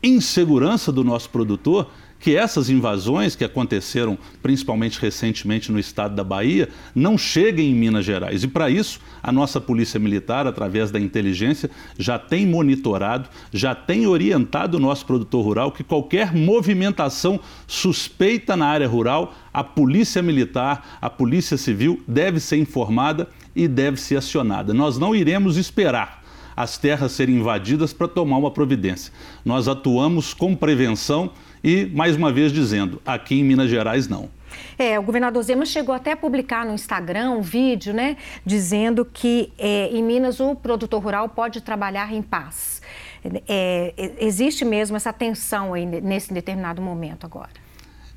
insegurança 0.04 0.92
do 0.92 1.04
nosso 1.04 1.30
produtor 1.30 1.90
que 2.24 2.38
essas 2.38 2.70
invasões 2.70 3.36
que 3.36 3.44
aconteceram 3.44 4.18
principalmente 4.42 4.98
recentemente 4.98 5.70
no 5.70 5.78
estado 5.78 6.16
da 6.16 6.24
Bahia 6.24 6.70
não 6.96 7.18
cheguem 7.18 7.72
em 7.72 7.76
Minas 7.76 8.06
Gerais. 8.06 8.46
E 8.46 8.48
para 8.48 8.70
isso, 8.70 9.02
a 9.22 9.30
nossa 9.30 9.60
Polícia 9.60 10.00
Militar, 10.00 10.48
através 10.48 10.90
da 10.90 10.98
inteligência, 10.98 11.70
já 12.00 12.18
tem 12.18 12.48
monitorado, 12.48 13.28
já 13.52 13.76
tem 13.76 14.08
orientado 14.08 14.78
o 14.78 14.80
nosso 14.80 15.06
produtor 15.06 15.44
rural 15.44 15.74
que 15.74 15.84
qualquer 15.84 16.34
movimentação 16.34 17.42
suspeita 17.68 18.56
na 18.56 18.68
área 18.68 18.88
rural, 18.88 19.34
a 19.54 19.62
Polícia 19.62 20.22
Militar, 20.22 20.98
a 21.02 21.10
Polícia 21.10 21.58
Civil 21.58 22.02
deve 22.08 22.40
ser 22.40 22.56
informada 22.56 23.28
e 23.54 23.68
deve 23.68 24.00
ser 24.00 24.16
acionada. 24.16 24.74
Nós 24.74 24.98
não 24.98 25.14
iremos 25.14 25.58
esperar 25.58 26.23
as 26.56 26.78
terras 26.78 27.12
serem 27.12 27.36
invadidas 27.36 27.94
para 27.94 28.08
tomar 28.08 28.38
uma 28.38 28.52
providência. 28.52 29.14
Nós 29.44 29.68
atuamos 29.68 30.34
com 30.34 30.56
prevenção 30.56 31.32
e, 31.64 31.86
mais 31.88 32.16
uma 32.16 32.32
vez 32.32 32.52
dizendo, 32.52 33.02
aqui 33.06 33.40
em 33.40 33.44
Minas 33.44 33.70
Gerais 33.70 34.08
não. 34.08 34.30
É, 34.78 35.00
o 35.00 35.04
governador 35.04 35.42
Zema 35.44 35.66
chegou 35.66 35.94
até 35.94 36.12
a 36.12 36.18
publicar 36.18 36.66
no 36.66 36.74
Instagram 36.74 37.32
um 37.32 37.42
vídeo, 37.42 37.94
né, 37.94 38.18
dizendo 38.46 39.06
que 39.06 39.52
é, 39.58 39.88
em 39.88 40.04
Minas 40.04 40.40
o 40.40 40.56
produtor 40.56 41.02
rural 41.02 41.30
pode 41.30 41.62
trabalhar 41.62 42.14
em 42.14 42.22
paz. 42.22 42.82
É, 43.48 43.94
existe 44.20 44.66
mesmo 44.66 44.98
essa 44.98 45.14
tensão 45.14 45.74
aí 45.74 45.86
nesse 45.86 46.34
determinado 46.34 46.82
momento 46.82 47.26
agora. 47.26 47.50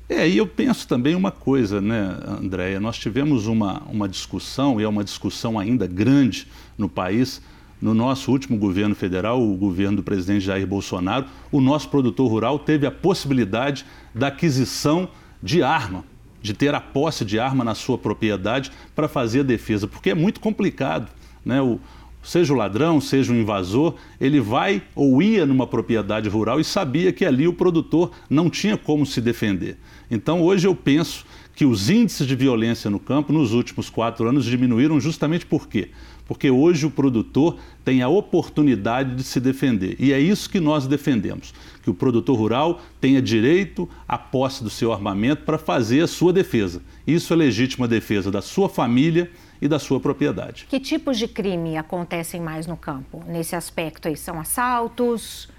É, 0.09 0.27
e 0.27 0.37
eu 0.37 0.47
penso 0.47 0.87
também 0.87 1.15
uma 1.15 1.31
coisa, 1.31 1.81
né, 1.81 2.17
Andréia? 2.25 2.79
Nós 2.79 2.97
tivemos 2.97 3.45
uma, 3.45 3.83
uma 3.89 4.07
discussão, 4.07 4.79
e 4.79 4.83
é 4.83 4.87
uma 4.87 5.03
discussão 5.03 5.59
ainda 5.59 5.85
grande 5.85 6.47
no 6.77 6.87
país, 6.87 7.41
no 7.81 7.93
nosso 7.93 8.31
último 8.31 8.57
governo 8.57 8.95
federal, 8.95 9.41
o 9.41 9.55
governo 9.55 9.97
do 9.97 10.03
presidente 10.03 10.45
Jair 10.45 10.65
Bolsonaro, 10.65 11.25
o 11.51 11.61
nosso 11.61 11.89
produtor 11.89 12.29
rural 12.29 12.57
teve 12.57 12.87
a 12.87 12.91
possibilidade 12.91 13.85
da 14.13 14.27
aquisição 14.27 15.09
de 15.41 15.61
arma, 15.61 16.03
de 16.41 16.53
ter 16.53 16.73
a 16.73 16.81
posse 16.81 17.23
de 17.23 17.39
arma 17.39 17.63
na 17.63 17.75
sua 17.75 17.97
propriedade 17.97 18.71
para 18.95 19.07
fazer 19.07 19.41
a 19.41 19.43
defesa, 19.43 19.87
porque 19.87 20.09
é 20.09 20.15
muito 20.15 20.39
complicado. 20.39 21.11
Né? 21.45 21.61
O, 21.61 21.79
seja 22.23 22.53
o 22.53 22.57
ladrão, 22.57 22.99
seja 22.99 23.31
o 23.31 23.35
invasor, 23.35 23.95
ele 24.19 24.39
vai 24.39 24.81
ou 24.95 25.21
ia 25.21 25.45
numa 25.45 25.67
propriedade 25.67 26.27
rural 26.27 26.59
e 26.59 26.63
sabia 26.63 27.13
que 27.13 27.25
ali 27.25 27.47
o 27.47 27.53
produtor 27.53 28.11
não 28.29 28.49
tinha 28.49 28.77
como 28.77 29.05
se 29.05 29.21
defender. 29.21 29.77
Então 30.09 30.41
hoje 30.41 30.67
eu 30.67 30.75
penso 30.75 31.25
que 31.55 31.65
os 31.65 31.89
índices 31.89 32.27
de 32.27 32.35
violência 32.35 32.89
no 32.89 32.99
campo 32.99 33.33
nos 33.33 33.53
últimos 33.53 33.89
quatro 33.89 34.27
anos 34.27 34.45
diminuíram 34.45 34.99
justamente 34.99 35.45
por 35.45 35.67
quê? 35.67 35.89
Porque 36.27 36.51
hoje 36.51 36.85
o 36.85 36.91
produtor 36.91 37.57
tem 37.85 38.01
a 38.01 38.09
oportunidade 38.09 39.15
de 39.15 39.23
se 39.23 39.39
defender. 39.39 39.95
E 39.97 40.11
é 40.11 40.19
isso 40.19 40.49
que 40.49 40.59
nós 40.59 40.85
defendemos: 40.85 41.53
que 41.81 41.89
o 41.89 41.93
produtor 41.93 42.37
rural 42.37 42.81
tenha 42.99 43.21
direito 43.21 43.89
à 44.07 44.17
posse 44.17 44.63
do 44.63 44.69
seu 44.69 44.91
armamento 44.91 45.43
para 45.43 45.57
fazer 45.57 46.01
a 46.01 46.07
sua 46.07 46.33
defesa. 46.33 46.81
Isso 47.05 47.33
é 47.33 47.35
legítima 47.35 47.87
defesa 47.87 48.29
da 48.29 48.41
sua 48.41 48.67
família 48.67 49.31
e 49.61 49.67
da 49.67 49.79
sua 49.79 49.99
propriedade. 49.99 50.67
Que 50.69 50.79
tipos 50.79 51.17
de 51.17 51.27
crime 51.27 51.77
acontecem 51.77 52.41
mais 52.41 52.67
no 52.67 52.77
campo? 52.77 53.23
Nesse 53.27 53.55
aspecto 53.55 54.07
aí, 54.07 54.17
são 54.17 54.39
assaltos? 54.39 55.49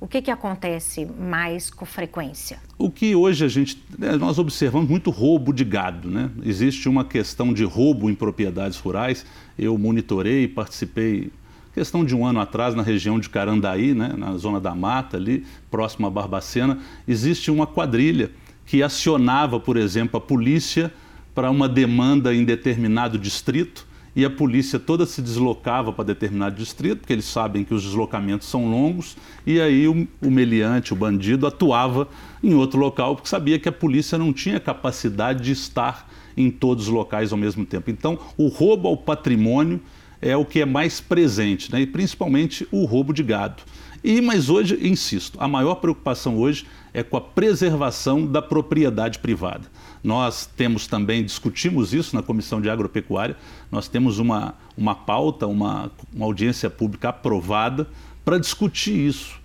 O 0.00 0.06
que, 0.06 0.22
que 0.22 0.30
acontece 0.30 1.04
mais 1.04 1.70
com 1.70 1.84
frequência? 1.84 2.60
O 2.78 2.88
que 2.88 3.16
hoje 3.16 3.44
a 3.44 3.48
gente. 3.48 3.82
Né, 3.98 4.12
nós 4.12 4.38
observamos 4.38 4.88
muito 4.88 5.10
roubo 5.10 5.52
de 5.52 5.64
gado. 5.64 6.08
Né? 6.08 6.30
Existe 6.44 6.88
uma 6.88 7.04
questão 7.04 7.52
de 7.52 7.64
roubo 7.64 8.08
em 8.08 8.14
propriedades 8.14 8.78
rurais. 8.78 9.26
Eu 9.58 9.76
monitorei, 9.76 10.46
participei, 10.46 11.32
questão 11.74 12.04
de 12.04 12.14
um 12.14 12.24
ano 12.24 12.38
atrás, 12.38 12.76
na 12.76 12.82
região 12.82 13.18
de 13.18 13.28
Carandaí, 13.28 13.92
né? 13.92 14.14
na 14.16 14.36
zona 14.36 14.60
da 14.60 14.72
mata, 14.72 15.16
ali, 15.16 15.44
próximo 15.68 16.06
a 16.06 16.10
Barbacena. 16.10 16.78
Existe 17.06 17.50
uma 17.50 17.66
quadrilha 17.66 18.30
que 18.66 18.84
acionava, 18.84 19.58
por 19.58 19.76
exemplo, 19.76 20.16
a 20.16 20.20
polícia 20.20 20.94
para 21.34 21.50
uma 21.50 21.68
demanda 21.68 22.32
em 22.32 22.44
determinado 22.44 23.18
distrito 23.18 23.87
e 24.18 24.24
a 24.24 24.30
polícia 24.30 24.80
toda 24.80 25.06
se 25.06 25.22
deslocava 25.22 25.92
para 25.92 26.06
determinado 26.06 26.56
distrito, 26.56 26.98
porque 26.98 27.12
eles 27.12 27.24
sabem 27.24 27.62
que 27.62 27.72
os 27.72 27.84
deslocamentos 27.84 28.48
são 28.48 28.68
longos, 28.68 29.16
e 29.46 29.60
aí 29.60 29.86
o, 29.86 30.08
o 30.20 30.28
meliante, 30.28 30.92
o 30.92 30.96
bandido, 30.96 31.46
atuava 31.46 32.08
em 32.42 32.52
outro 32.52 32.80
local, 32.80 33.14
porque 33.14 33.28
sabia 33.28 33.60
que 33.60 33.68
a 33.68 33.72
polícia 33.72 34.18
não 34.18 34.32
tinha 34.32 34.58
capacidade 34.58 35.44
de 35.44 35.52
estar 35.52 36.10
em 36.36 36.50
todos 36.50 36.88
os 36.88 36.92
locais 36.92 37.30
ao 37.30 37.38
mesmo 37.38 37.64
tempo. 37.64 37.92
Então, 37.92 38.18
o 38.36 38.48
roubo 38.48 38.88
ao 38.88 38.96
patrimônio 38.96 39.80
é 40.20 40.36
o 40.36 40.44
que 40.44 40.62
é 40.62 40.66
mais 40.66 41.00
presente, 41.00 41.70
né? 41.70 41.82
e 41.82 41.86
principalmente 41.86 42.66
o 42.72 42.86
roubo 42.86 43.12
de 43.12 43.22
gado. 43.22 43.62
E, 44.02 44.20
mas 44.20 44.50
hoje, 44.50 44.76
insisto, 44.82 45.38
a 45.40 45.46
maior 45.46 45.76
preocupação 45.76 46.36
hoje 46.38 46.66
é 46.92 47.04
com 47.04 47.16
a 47.16 47.20
preservação 47.20 48.26
da 48.26 48.42
propriedade 48.42 49.20
privada. 49.20 49.68
Nós 50.08 50.46
temos 50.46 50.86
também, 50.86 51.22
discutimos 51.22 51.92
isso 51.92 52.16
na 52.16 52.22
Comissão 52.22 52.62
de 52.62 52.70
Agropecuária, 52.70 53.36
nós 53.70 53.88
temos 53.88 54.18
uma, 54.18 54.54
uma 54.74 54.94
pauta, 54.94 55.46
uma, 55.46 55.92
uma 56.14 56.24
audiência 56.24 56.70
pública 56.70 57.10
aprovada 57.10 57.86
para 58.24 58.38
discutir 58.38 58.96
isso. 59.06 59.38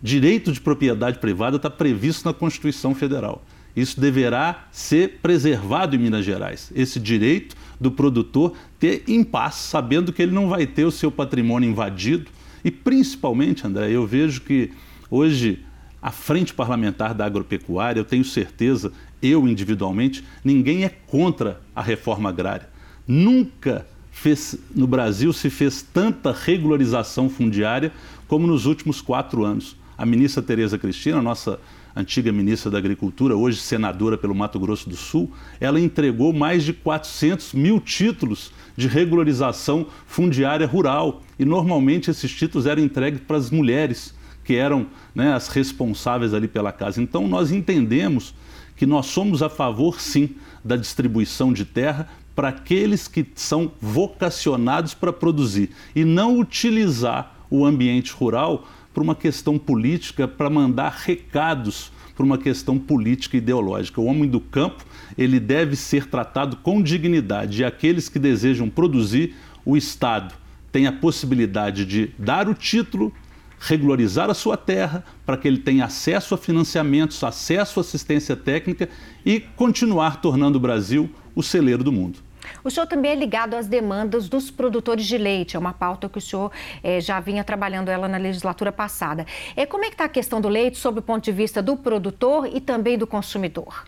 Direito 0.00 0.52
de 0.52 0.60
propriedade 0.60 1.18
privada 1.18 1.56
está 1.56 1.68
previsto 1.68 2.24
na 2.24 2.32
Constituição 2.32 2.94
Federal. 2.94 3.42
Isso 3.74 4.00
deverá 4.00 4.68
ser 4.70 5.18
preservado 5.20 5.96
em 5.96 5.98
Minas 5.98 6.24
Gerais. 6.24 6.70
Esse 6.72 7.00
direito 7.00 7.56
do 7.80 7.90
produtor 7.90 8.52
ter 8.78 9.02
em 9.08 9.24
paz, 9.24 9.56
sabendo 9.56 10.12
que 10.12 10.22
ele 10.22 10.30
não 10.30 10.48
vai 10.48 10.68
ter 10.68 10.84
o 10.84 10.92
seu 10.92 11.10
patrimônio 11.10 11.68
invadido. 11.68 12.30
E 12.64 12.70
principalmente, 12.70 13.66
André, 13.66 13.90
eu 13.90 14.06
vejo 14.06 14.42
que 14.42 14.70
hoje 15.10 15.66
a 16.06 16.12
frente 16.12 16.54
parlamentar 16.54 17.12
da 17.12 17.24
agropecuária, 17.24 17.98
eu 17.98 18.04
tenho 18.04 18.24
certeza, 18.24 18.92
eu 19.22 19.46
individualmente, 19.48 20.24
ninguém 20.44 20.84
é 20.84 20.88
contra 20.88 21.60
a 21.74 21.82
reforma 21.82 22.28
agrária. 22.28 22.68
Nunca 23.06 23.86
fez, 24.10 24.58
no 24.74 24.86
Brasil 24.86 25.32
se 25.32 25.50
fez 25.50 25.82
tanta 25.82 26.32
regularização 26.32 27.28
fundiária 27.28 27.92
como 28.26 28.46
nos 28.46 28.66
últimos 28.66 29.00
quatro 29.00 29.44
anos. 29.44 29.76
A 29.96 30.04
ministra 30.04 30.42
Tereza 30.42 30.78
Cristina, 30.78 31.22
nossa 31.22 31.58
antiga 31.94 32.30
ministra 32.30 32.70
da 32.70 32.76
Agricultura, 32.76 33.34
hoje 33.34 33.58
senadora 33.58 34.18
pelo 34.18 34.34
Mato 34.34 34.58
Grosso 34.60 34.88
do 34.88 34.96
Sul, 34.96 35.32
ela 35.58 35.80
entregou 35.80 36.32
mais 36.32 36.62
de 36.62 36.74
400 36.74 37.54
mil 37.54 37.80
títulos 37.80 38.52
de 38.76 38.86
regularização 38.86 39.86
fundiária 40.06 40.66
rural. 40.66 41.22
E 41.38 41.44
normalmente 41.44 42.10
esses 42.10 42.30
títulos 42.30 42.66
eram 42.66 42.82
entregues 42.82 43.20
para 43.20 43.38
as 43.38 43.50
mulheres, 43.50 44.14
que 44.44 44.54
eram 44.54 44.86
né, 45.14 45.32
as 45.32 45.48
responsáveis 45.48 46.34
ali 46.34 46.46
pela 46.46 46.70
casa. 46.70 47.02
Então 47.02 47.26
nós 47.26 47.50
entendemos 47.50 48.34
que 48.76 48.86
nós 48.86 49.06
somos 49.06 49.42
a 49.42 49.48
favor, 49.48 50.00
sim, 50.00 50.30
da 50.64 50.76
distribuição 50.76 51.52
de 51.52 51.64
terra 51.64 52.08
para 52.34 52.48
aqueles 52.48 53.08
que 53.08 53.26
são 53.34 53.72
vocacionados 53.80 54.92
para 54.92 55.12
produzir 55.12 55.70
e 55.94 56.04
não 56.04 56.38
utilizar 56.38 57.34
o 57.50 57.64
ambiente 57.64 58.12
rural 58.12 58.68
para 58.92 59.02
uma 59.02 59.14
questão 59.14 59.58
política, 59.58 60.28
para 60.28 60.50
mandar 60.50 60.90
recados 61.04 61.90
para 62.14 62.24
uma 62.24 62.38
questão 62.38 62.78
política 62.78 63.36
e 63.36 63.38
ideológica. 63.38 64.00
O 64.00 64.06
homem 64.06 64.28
do 64.28 64.40
campo, 64.40 64.84
ele 65.16 65.38
deve 65.38 65.76
ser 65.76 66.06
tratado 66.06 66.56
com 66.56 66.82
dignidade 66.82 67.60
e 67.60 67.64
aqueles 67.64 68.08
que 68.08 68.18
desejam 68.18 68.70
produzir, 68.70 69.34
o 69.64 69.76
Estado 69.76 70.34
tem 70.72 70.86
a 70.86 70.92
possibilidade 70.92 71.84
de 71.84 72.10
dar 72.18 72.48
o 72.48 72.54
título 72.54 73.12
regularizar 73.58 74.30
a 74.30 74.34
sua 74.34 74.56
terra 74.56 75.04
para 75.24 75.36
que 75.36 75.48
ele 75.48 75.58
tenha 75.58 75.84
acesso 75.84 76.34
a 76.34 76.38
financiamentos, 76.38 77.22
acesso 77.22 77.80
a 77.80 77.82
assistência 77.82 78.36
técnica 78.36 78.88
e 79.24 79.40
continuar 79.40 80.20
tornando 80.20 80.58
o 80.58 80.60
Brasil 80.60 81.10
o 81.34 81.42
celeiro 81.42 81.84
do 81.84 81.92
mundo. 81.92 82.26
O 82.62 82.70
senhor 82.70 82.86
também 82.86 83.10
é 83.10 83.14
ligado 83.14 83.54
às 83.54 83.66
demandas 83.66 84.28
dos 84.28 84.50
produtores 84.50 85.04
de 85.04 85.18
leite, 85.18 85.56
é 85.56 85.58
uma 85.58 85.72
pauta 85.72 86.08
que 86.08 86.18
o 86.18 86.20
senhor 86.20 86.52
é, 86.82 87.00
já 87.00 87.18
vinha 87.18 87.42
trabalhando 87.42 87.88
ela 87.88 88.08
na 88.08 88.18
legislatura 88.18 88.70
passada. 88.70 89.26
É, 89.56 89.66
como 89.66 89.84
é 89.84 89.88
que 89.88 89.94
está 89.94 90.04
a 90.04 90.08
questão 90.08 90.40
do 90.40 90.48
leite 90.48 90.78
sob 90.78 91.00
o 91.00 91.02
ponto 91.02 91.24
de 91.24 91.32
vista 91.32 91.60
do 91.60 91.76
produtor 91.76 92.48
e 92.52 92.60
também 92.60 92.96
do 92.96 93.06
consumidor? 93.06 93.84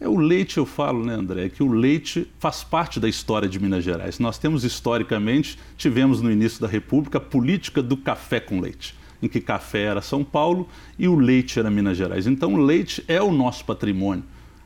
É 0.00 0.08
o 0.08 0.16
leite, 0.16 0.56
eu 0.56 0.64
falo, 0.64 1.04
né, 1.04 1.12
André, 1.12 1.50
que 1.50 1.62
o 1.62 1.70
leite 1.70 2.26
faz 2.38 2.64
parte 2.64 2.98
da 2.98 3.06
história 3.06 3.46
de 3.46 3.60
Minas 3.60 3.84
Gerais. 3.84 4.18
Nós 4.18 4.38
temos 4.38 4.64
historicamente, 4.64 5.58
tivemos 5.76 6.22
no 6.22 6.32
início 6.32 6.58
da 6.58 6.66
República, 6.66 7.18
a 7.18 7.20
política 7.20 7.82
do 7.82 7.98
café 7.98 8.40
com 8.40 8.60
leite 8.60 8.98
em 9.22 9.28
que 9.28 9.40
café 9.40 9.82
era 9.82 10.02
São 10.02 10.24
Paulo 10.24 10.68
e 10.98 11.08
o 11.08 11.14
leite 11.14 11.58
era 11.58 11.70
Minas 11.70 11.96
Gerais. 11.96 12.26
Então, 12.26 12.54
o 12.54 12.64
leite 12.64 13.04
é 13.06 13.20
o 13.20 13.32
nosso 13.32 13.64
patrimônio. 13.64 14.24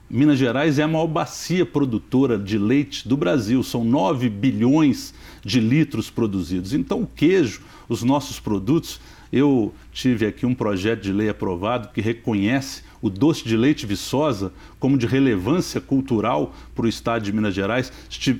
Minas 0.09 0.39
Gerais 0.39 0.79
é 0.79 0.83
a 0.83 0.89
maior 0.89 1.07
bacia 1.07 1.65
produtora 1.65 2.39
de 2.39 2.59
leite 2.59 3.09
do 3.09 3.17
Brasil, 3.17 3.63
são 3.63 3.85
9 3.85 4.29
bilhões 4.29 5.15
de 5.43 5.59
litros 5.59 6.11
produzidos. 6.11 6.75
Então, 6.75 7.03
o 7.03 7.07
queijo, 7.07 7.63
os 7.89 8.03
nossos 8.03 8.39
produtos, 8.39 9.01
eu 9.33 9.75
tive 9.93 10.27
aqui 10.27 10.47
um 10.47 10.55
projeto 10.55 11.01
de 11.01 11.13
lei 11.13 11.29
aprovado 11.29 11.89
que 11.89 12.01
reconhece 12.01 12.83
o 13.03 13.11
doce 13.11 13.45
de 13.45 13.57
leite 13.57 13.85
Viçosa 13.85 14.53
como 14.79 14.97
de 14.97 15.07
relevância 15.07 15.81
cultural 15.81 16.55
para 16.75 16.87
o 16.87 16.89
estado 16.89 17.23
de 17.23 17.33
Minas 17.33 17.55
Gerais. 17.55 17.93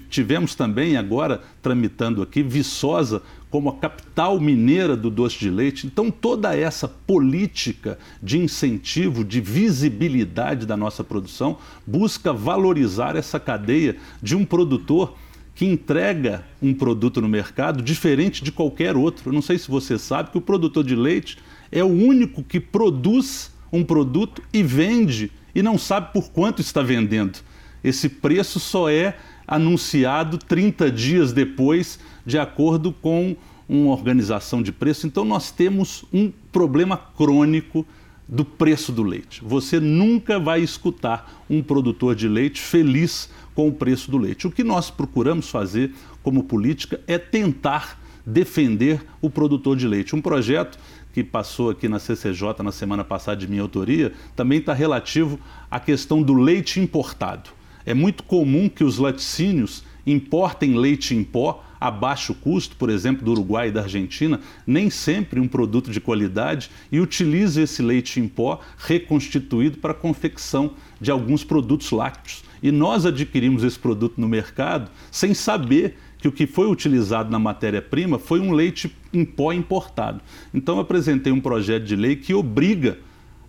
Tivemos 0.09 0.55
também 0.55 0.97
agora 0.97 1.43
tramitando 1.61 2.23
aqui 2.23 2.43
Viçosa 2.43 3.21
como 3.55 3.69
a 3.69 3.77
capital 3.77 4.41
mineira 4.41 4.97
do 4.97 5.09
doce 5.09 5.39
de 5.39 5.49
leite. 5.49 5.87
Então, 5.87 6.11
toda 6.11 6.57
essa 6.57 6.89
política 6.89 7.97
de 8.21 8.37
incentivo, 8.37 9.25
de 9.25 9.41
visibilidade 9.41 10.67
da 10.67 10.77
nossa 10.77 11.05
produção, 11.05 11.59
busca 11.87 12.33
valorizar 12.33 13.15
essa 13.15 13.39
cadeia 13.39 13.95
de 14.21 14.35
um 14.35 14.45
produtor 14.45 15.15
que 15.55 15.65
entrega 15.65 16.45
um 16.61 16.75
produto 16.75 17.21
no 17.21 17.29
mercado 17.29 17.81
diferente 17.81 18.43
de 18.43 18.51
qualquer 18.51 18.97
outro. 18.97 19.29
Eu 19.29 19.33
não 19.33 19.41
sei 19.41 19.57
se 19.57 19.71
você 19.71 20.01
sabe 20.01 20.33
que 20.33 20.39
o 20.39 20.41
produtor 20.41 20.83
de 20.83 20.97
leite 20.97 21.39
é 21.71 21.85
o 21.85 21.87
único 21.87 22.43
que 22.43 22.59
produz 22.59 23.53
um 23.73 23.85
produto 23.85 24.43
e 24.53 24.65
vende 24.65 25.31
e 25.55 25.63
não 25.63 25.79
sabe 25.79 26.13
por 26.13 26.33
quanto 26.33 26.61
está 26.61 26.83
vendendo. 26.83 27.39
Esse 27.85 28.09
preço 28.09 28.59
só 28.59 28.91
é 28.91 29.17
anunciado 29.47 30.39
30 30.39 30.91
dias 30.91 31.33
depois, 31.33 32.01
de 32.25 32.39
acordo 32.39 32.93
com 32.93 33.37
uma 33.69 33.93
organização 33.93 34.63
de 34.63 34.73
preço. 34.73 35.07
Então, 35.07 35.25
nós 35.25 35.51
temos 35.51 36.05
um 36.13 36.31
problema 36.53 36.97
crônico 36.97 37.87
do 38.29 38.45
preço 38.45 38.91
do 38.93 39.03
leite. 39.03 39.43
Você 39.45 39.79
nunca 39.79 40.39
vai 40.39 40.61
escutar 40.61 41.45
um 41.49 41.63
produtor 41.63 42.15
de 42.15 42.29
leite 42.29 42.61
feliz 42.61 43.29
com 43.55 43.69
o 43.69 43.73
preço 43.73 44.11
do 44.11 44.19
leite. 44.19 44.47
O 44.47 44.51
que 44.51 44.65
nós 44.65 44.91
procuramos 44.91 45.49
fazer 45.51 45.93
como 46.23 46.45
política 46.45 47.01
é 47.07 47.19
tentar 47.19 48.01
defender 48.27 49.05
o 49.21 49.29
produtor 49.29 49.77
de 49.77 49.87
leite. 49.87 50.17
Um 50.17 50.23
projeto 50.23 50.79
que 51.13 51.23
passou 51.23 51.71
aqui 51.71 51.89
na 51.89 51.99
CCJ 51.99 52.63
na 52.63 52.73
semana 52.73 53.05
passada 53.05 53.37
de 53.37 53.47
minha 53.47 53.63
autoria 53.63 54.13
também 54.35 54.59
está 54.59 54.73
relativo 54.73 55.39
à 55.71 55.79
questão 55.79 56.23
do 56.23 56.35
leite 56.35 56.81
importado. 56.81 57.51
É 57.87 57.93
muito 57.93 58.23
comum 58.23 58.69
que 58.69 58.83
os 58.83 58.99
laticínios 58.99 59.85
importem 60.07 60.77
leite 60.77 61.15
em 61.15 61.23
pó 61.23 61.63
a 61.85 61.91
baixo 61.91 62.33
custo, 62.33 62.77
por 62.77 62.89
exemplo, 62.89 63.23
do 63.23 63.33
Uruguai 63.33 63.69
e 63.69 63.71
da 63.71 63.83
Argentina, 63.83 64.41
nem 64.67 64.89
sempre 64.89 65.39
um 65.39 65.47
produto 65.47 65.91
de 65.91 66.01
qualidade 66.01 66.71
e 66.91 66.99
utilizam 66.99 67.63
esse 67.63 67.83
leite 67.83 68.19
em 68.19 68.27
pó 68.27 68.59
reconstituído 68.79 69.77
para 69.77 69.91
a 69.91 69.95
confecção 69.95 70.71
de 70.99 71.11
alguns 71.11 71.45
produtos 71.45 71.91
lácteos. 71.91 72.43
E 72.63 72.73
nós 72.73 73.05
adquirimos 73.05 73.63
esse 73.63 73.79
produto 73.79 74.19
no 74.19 74.27
mercado 74.27 74.91
sem 75.11 75.35
saber 75.35 75.99
que 76.17 76.27
o 76.27 76.33
que 76.33 76.47
foi 76.47 76.71
utilizado 76.71 77.31
na 77.31 77.39
matéria-prima 77.39 78.19
foi 78.19 78.41
um 78.41 78.53
leite 78.53 78.91
em 79.13 79.23
pó 79.23 79.53
importado. 79.53 80.23
Então, 80.55 80.77
eu 80.77 80.81
apresentei 80.81 81.35
um 81.35 81.41
projeto 81.41 81.85
de 81.85 81.97
lei 81.97 82.17
que 82.17 82.33
obriga 82.33 82.99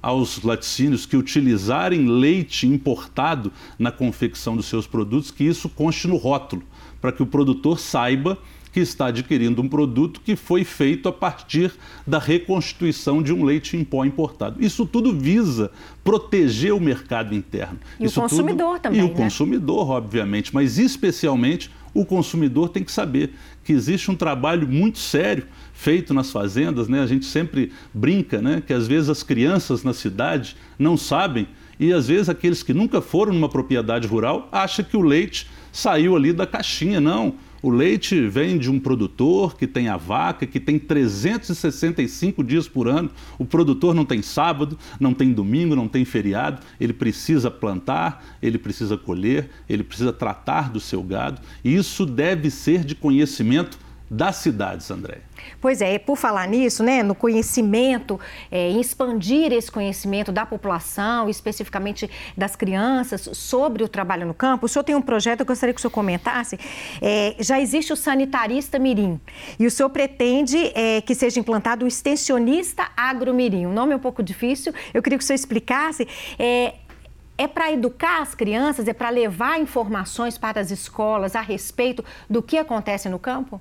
aos 0.02 0.44
laticínios 0.44 1.06
que 1.06 1.16
utilizarem 1.16 2.06
leite 2.06 2.68
importado 2.68 3.52
na 3.80 3.94
confecção 3.94 4.58
dos 4.58 4.66
seus 4.66 4.86
produtos, 4.86 5.32
que 5.32 5.46
isso 5.46 5.70
conste 5.70 6.06
no 6.08 6.18
rótulo, 6.18 6.64
para 7.06 7.12
que 7.12 7.22
o 7.22 7.26
produtor 7.28 7.80
saiba 7.80 8.36
que 8.74 8.80
está 8.80 9.06
adquirindo 9.06 9.62
um 9.62 9.70
produto 9.70 10.20
que 10.26 10.36
foi 10.36 10.64
feito 10.64 11.08
a 11.08 11.14
partir 11.14 11.72
da 12.06 12.18
reconstituição 12.18 13.22
de 13.22 13.32
um 13.32 13.44
leite 13.44 13.78
em 13.78 13.84
pó 13.84 14.04
importado. 14.04 14.60
Isso 14.60 14.88
tudo 14.88 15.14
visa 15.14 15.70
proteger 16.04 16.74
o 16.74 16.80
mercado 16.80 17.36
interno. 17.36 17.78
E 18.00 18.06
Isso 18.06 18.20
o 18.20 18.24
consumidor 18.24 18.74
tudo... 18.74 18.82
também. 18.82 19.02
E 19.02 19.04
o 19.04 19.10
né? 19.10 19.14
consumidor, 19.14 19.92
obviamente, 19.92 20.52
mas 20.52 20.80
especialmente 20.80 21.70
o 21.94 22.04
consumidor 22.04 22.70
tem 22.70 22.84
que 22.84 22.92
saber 22.92 23.36
que 23.64 23.72
existe 23.72 24.10
um 24.10 24.16
trabalho 24.16 24.68
muito 24.68 24.98
sério 24.98 25.46
feito 25.74 26.12
nas 26.12 26.32
fazendas, 26.32 26.88
né? 26.88 27.02
A 27.02 27.08
gente 27.08 27.28
sempre 27.28 27.72
brinca, 27.94 28.42
né, 28.42 28.64
que 28.66 28.74
às 28.74 28.88
vezes 28.88 29.10
as 29.10 29.22
crianças 29.22 29.84
na 29.84 29.94
cidade 29.94 30.58
não 30.80 30.98
sabem 30.98 31.48
e 31.80 31.92
às 31.92 32.08
vezes 32.08 32.30
aqueles 32.30 32.64
que 32.64 32.74
nunca 32.74 33.02
foram 33.02 33.34
numa 33.34 33.50
propriedade 33.50 34.08
rural 34.08 34.48
acham 34.52 34.84
que 34.84 34.96
o 34.96 35.02
leite 35.02 35.48
saiu 35.76 36.16
ali 36.16 36.32
da 36.32 36.48
caixinha, 36.48 37.02
não. 37.02 37.36
O 37.62 37.70
leite 37.70 38.28
vem 38.28 38.58
de 38.58 38.72
um 38.72 38.80
produtor 38.80 39.58
que 39.58 39.68
tem 39.68 39.90
a 39.90 39.98
vaca, 39.98 40.46
que 40.46 40.60
tem 40.60 40.80
365 40.80 42.44
dias 42.44 42.66
por 42.68 42.88
ano. 42.88 43.10
O 43.38 43.44
produtor 43.44 43.94
não 43.94 44.06
tem 44.06 44.22
sábado, 44.22 44.80
não 45.00 45.14
tem 45.14 45.34
domingo, 45.34 45.76
não 45.76 45.88
tem 45.88 46.06
feriado. 46.06 46.62
Ele 46.80 46.94
precisa 46.94 47.52
plantar, 47.52 48.24
ele 48.42 48.58
precisa 48.58 48.98
colher, 48.98 49.50
ele 49.68 49.84
precisa 49.84 50.14
tratar 50.14 50.72
do 50.72 50.80
seu 50.80 51.04
gado. 51.04 51.42
E 51.64 51.76
isso 51.76 52.06
deve 52.06 52.50
ser 52.50 52.86
de 52.86 52.96
conhecimento 52.96 53.78
das 54.10 54.38
cidades, 54.38 54.90
André. 54.92 55.20
Pois 55.60 55.82
é, 55.82 55.98
por 55.98 56.16
falar 56.16 56.48
nisso, 56.48 56.84
né, 56.84 57.02
no 57.02 57.16
conhecimento, 57.16 58.20
é, 58.52 58.70
expandir 58.70 59.52
esse 59.52 59.72
conhecimento 59.72 60.32
da 60.32 60.46
população, 60.46 61.30
especificamente 61.30 62.10
das 62.38 62.56
crianças, 62.56 63.30
sobre 63.34 63.84
o 63.84 63.88
trabalho 63.88 64.26
no 64.28 64.34
campo, 64.34 64.66
o 64.66 64.70
senhor 64.70 64.84
tem 64.84 64.96
um 64.96 65.02
projeto, 65.02 65.42
eu 65.42 65.46
gostaria 65.46 65.74
que 65.74 65.80
o 65.80 65.82
senhor 65.82 65.92
comentasse. 65.92 66.60
É, 67.02 67.36
já 67.40 67.60
existe 67.60 67.92
o 67.94 67.96
sanitarista 67.96 68.78
mirim 68.78 69.20
e 69.60 69.66
o 69.66 69.72
senhor 69.72 69.90
pretende 69.90 70.72
é, 70.76 71.02
que 71.02 71.16
seja 71.16 71.40
implantado 71.40 71.86
o 71.86 71.88
extensionista 71.88 72.88
agromirim. 72.96 73.66
O 73.66 73.74
nome 73.74 73.94
é 73.94 73.96
um 73.96 74.00
pouco 74.00 74.22
difícil, 74.22 74.74
eu 74.94 75.02
queria 75.02 75.18
que 75.18 75.24
o 75.24 75.28
senhor 75.28 75.36
explicasse. 75.36 76.08
É, 76.38 76.76
é 77.38 77.48
para 77.48 77.72
educar 77.72 78.22
as 78.22 78.34
crianças, 78.34 78.88
é 78.88 78.94
para 78.94 79.10
levar 79.10 79.60
informações 79.60 80.38
para 80.38 80.62
as 80.62 80.72
escolas 80.72 81.36
a 81.36 81.42
respeito 81.42 82.04
do 82.30 82.42
que 82.42 82.58
acontece 82.58 83.10
no 83.10 83.20
campo? 83.20 83.60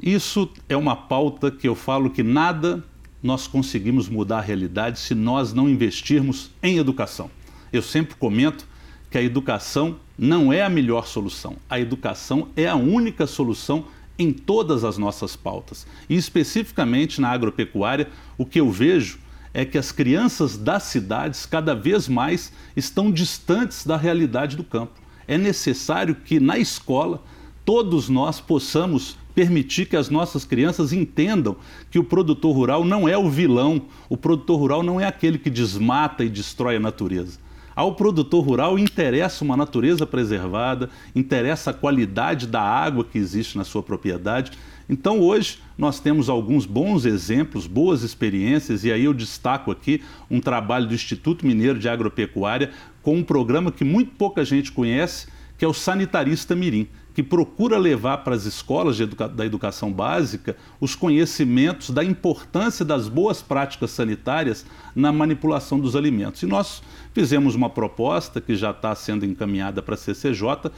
Isso 0.00 0.50
é 0.68 0.76
uma 0.76 0.94
pauta 0.94 1.50
que 1.50 1.68
eu 1.68 1.74
falo 1.74 2.10
que 2.10 2.22
nada 2.22 2.84
nós 3.22 3.46
conseguimos 3.46 4.08
mudar 4.08 4.38
a 4.38 4.42
realidade 4.42 4.98
se 5.00 5.14
nós 5.14 5.52
não 5.52 5.68
investirmos 5.68 6.50
em 6.62 6.78
educação. 6.78 7.30
Eu 7.72 7.82
sempre 7.82 8.14
comento 8.14 8.66
que 9.10 9.18
a 9.18 9.22
educação 9.22 9.96
não 10.16 10.52
é 10.52 10.62
a 10.62 10.68
melhor 10.68 11.06
solução. 11.06 11.56
A 11.68 11.80
educação 11.80 12.48
é 12.56 12.68
a 12.68 12.76
única 12.76 13.26
solução 13.26 13.86
em 14.18 14.32
todas 14.32 14.84
as 14.84 14.98
nossas 14.98 15.36
pautas. 15.36 15.86
E 16.08 16.16
especificamente 16.16 17.20
na 17.20 17.30
agropecuária, 17.30 18.08
o 18.36 18.44
que 18.44 18.60
eu 18.60 18.70
vejo 18.70 19.18
é 19.54 19.64
que 19.64 19.78
as 19.78 19.90
crianças 19.90 20.56
das 20.56 20.84
cidades 20.84 21.46
cada 21.46 21.74
vez 21.74 22.08
mais 22.08 22.52
estão 22.76 23.10
distantes 23.10 23.86
da 23.86 23.96
realidade 23.96 24.56
do 24.56 24.64
campo. 24.64 24.92
É 25.26 25.38
necessário 25.38 26.14
que 26.14 26.38
na 26.38 26.58
escola 26.58 27.22
todos 27.64 28.08
nós 28.08 28.40
possamos 28.40 29.16
permitir 29.38 29.86
que 29.86 29.96
as 29.96 30.10
nossas 30.10 30.44
crianças 30.44 30.92
entendam 30.92 31.54
que 31.92 31.98
o 32.00 32.02
produtor 32.02 32.52
rural 32.52 32.84
não 32.84 33.08
é 33.08 33.16
o 33.16 33.30
vilão, 33.30 33.82
o 34.08 34.16
produtor 34.16 34.58
rural 34.58 34.82
não 34.82 35.00
é 35.00 35.04
aquele 35.06 35.38
que 35.38 35.48
desmata 35.48 36.24
e 36.24 36.28
destrói 36.28 36.74
a 36.74 36.80
natureza. 36.80 37.38
Ao 37.72 37.94
produtor 37.94 38.44
rural 38.44 38.76
interessa 38.76 39.44
uma 39.44 39.56
natureza 39.56 40.04
preservada, 40.04 40.90
interessa 41.14 41.70
a 41.70 41.72
qualidade 41.72 42.48
da 42.48 42.60
água 42.60 43.04
que 43.04 43.16
existe 43.16 43.56
na 43.56 43.62
sua 43.62 43.80
propriedade. 43.80 44.50
Então, 44.90 45.20
hoje, 45.20 45.60
nós 45.78 46.00
temos 46.00 46.28
alguns 46.28 46.66
bons 46.66 47.04
exemplos, 47.04 47.68
boas 47.68 48.02
experiências, 48.02 48.82
e 48.82 48.90
aí 48.90 49.04
eu 49.04 49.14
destaco 49.14 49.70
aqui 49.70 50.02
um 50.28 50.40
trabalho 50.40 50.88
do 50.88 50.94
Instituto 50.94 51.46
Mineiro 51.46 51.78
de 51.78 51.88
Agropecuária 51.88 52.72
com 53.04 53.14
um 53.14 53.22
programa 53.22 53.70
que 53.70 53.84
muito 53.84 54.10
pouca 54.16 54.44
gente 54.44 54.72
conhece, 54.72 55.28
que 55.56 55.64
é 55.64 55.68
o 55.68 55.72
Sanitarista 55.72 56.56
Mirim, 56.56 56.88
que 57.18 57.22
procura 57.24 57.76
levar 57.76 58.18
para 58.18 58.36
as 58.36 58.44
escolas 58.44 59.00
educa 59.00 59.28
da 59.28 59.44
educação 59.44 59.92
básica 59.92 60.56
os 60.80 60.94
conhecimentos 60.94 61.90
da 61.90 62.04
importância 62.04 62.84
das 62.84 63.08
boas 63.08 63.42
práticas 63.42 63.90
sanitárias 63.90 64.64
na 64.94 65.10
manipulação 65.10 65.80
dos 65.80 65.96
alimentos. 65.96 66.44
E 66.44 66.46
nós 66.46 66.80
fizemos 67.12 67.56
uma 67.56 67.68
proposta 67.68 68.40
que 68.40 68.54
já 68.54 68.70
está 68.70 68.94
sendo 68.94 69.26
encaminhada 69.26 69.82
para 69.82 69.94
a 69.94 69.98
CCJ, 69.98 70.70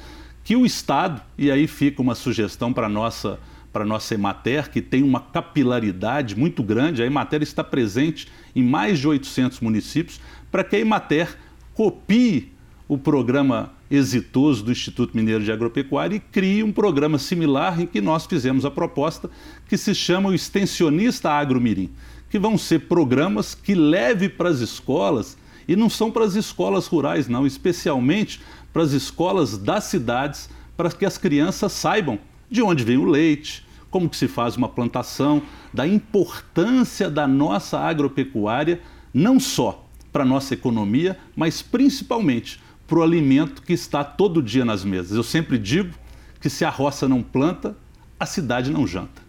que 0.42 0.56
o 0.56 0.64
Estado, 0.64 1.20
e 1.36 1.50
aí 1.50 1.66
fica 1.66 2.00
uma 2.00 2.14
sugestão 2.14 2.72
para 2.72 2.86
a 2.86 2.88
nossa 2.88 3.38
para 3.70 3.84
a 3.84 3.86
nossa 3.86 4.14
Emater, 4.14 4.70
que 4.70 4.80
tem 4.80 5.02
uma 5.02 5.20
capilaridade 5.20 6.34
muito 6.34 6.62
grande. 6.62 7.02
A 7.02 7.06
Emater 7.06 7.42
está 7.42 7.62
presente 7.62 8.28
em 8.56 8.62
mais 8.64 8.98
de 8.98 9.06
800 9.06 9.60
municípios, 9.60 10.18
para 10.50 10.64
que 10.64 10.76
a 10.76 10.80
Emater 10.80 11.36
copie 11.74 12.50
o 12.88 12.96
programa 12.96 13.74
exitoso 13.90 14.62
do 14.62 14.70
Instituto 14.70 15.16
Mineiro 15.16 15.42
de 15.42 15.50
Agropecuária 15.50 16.16
e 16.16 16.20
crie 16.20 16.62
um 16.62 16.70
programa 16.70 17.18
similar 17.18 17.80
em 17.80 17.86
que 17.86 18.00
nós 18.00 18.24
fizemos 18.24 18.64
a 18.64 18.70
proposta 18.70 19.28
que 19.68 19.76
se 19.76 19.94
chama 19.94 20.28
o 20.28 20.34
Extensionista 20.34 21.30
Agromirim, 21.30 21.90
que 22.28 22.38
vão 22.38 22.56
ser 22.56 22.80
programas 22.80 23.54
que 23.54 23.74
leve 23.74 24.28
para 24.28 24.48
as 24.48 24.60
escolas 24.60 25.36
e 25.66 25.74
não 25.74 25.90
são 25.90 26.10
para 26.10 26.24
as 26.24 26.36
escolas 26.36 26.86
rurais 26.86 27.28
não, 27.28 27.46
especialmente 27.46 28.40
para 28.72 28.82
as 28.82 28.92
escolas 28.92 29.58
das 29.58 29.84
cidades, 29.84 30.48
para 30.76 30.90
que 30.90 31.04
as 31.04 31.18
crianças 31.18 31.72
saibam 31.72 32.18
de 32.48 32.62
onde 32.62 32.84
vem 32.84 32.96
o 32.96 33.04
leite, 33.04 33.66
como 33.90 34.08
que 34.08 34.16
se 34.16 34.28
faz 34.28 34.56
uma 34.56 34.68
plantação, 34.68 35.42
da 35.74 35.86
importância 35.86 37.10
da 37.10 37.26
nossa 37.26 37.78
agropecuária, 37.78 38.80
não 39.12 39.40
só 39.40 39.84
para 40.12 40.22
a 40.22 40.26
nossa 40.26 40.54
economia, 40.54 41.18
mas 41.36 41.60
principalmente 41.62 42.60
para 42.90 42.98
o 42.98 43.02
alimento 43.04 43.62
que 43.62 43.72
está 43.72 44.02
todo 44.02 44.42
dia 44.42 44.64
nas 44.64 44.84
mesas. 44.84 45.16
Eu 45.16 45.22
sempre 45.22 45.56
digo 45.56 45.94
que 46.40 46.50
se 46.50 46.64
a 46.64 46.70
roça 46.70 47.08
não 47.08 47.22
planta, 47.22 47.76
a 48.18 48.26
cidade 48.26 48.72
não 48.72 48.84
janta. 48.84 49.22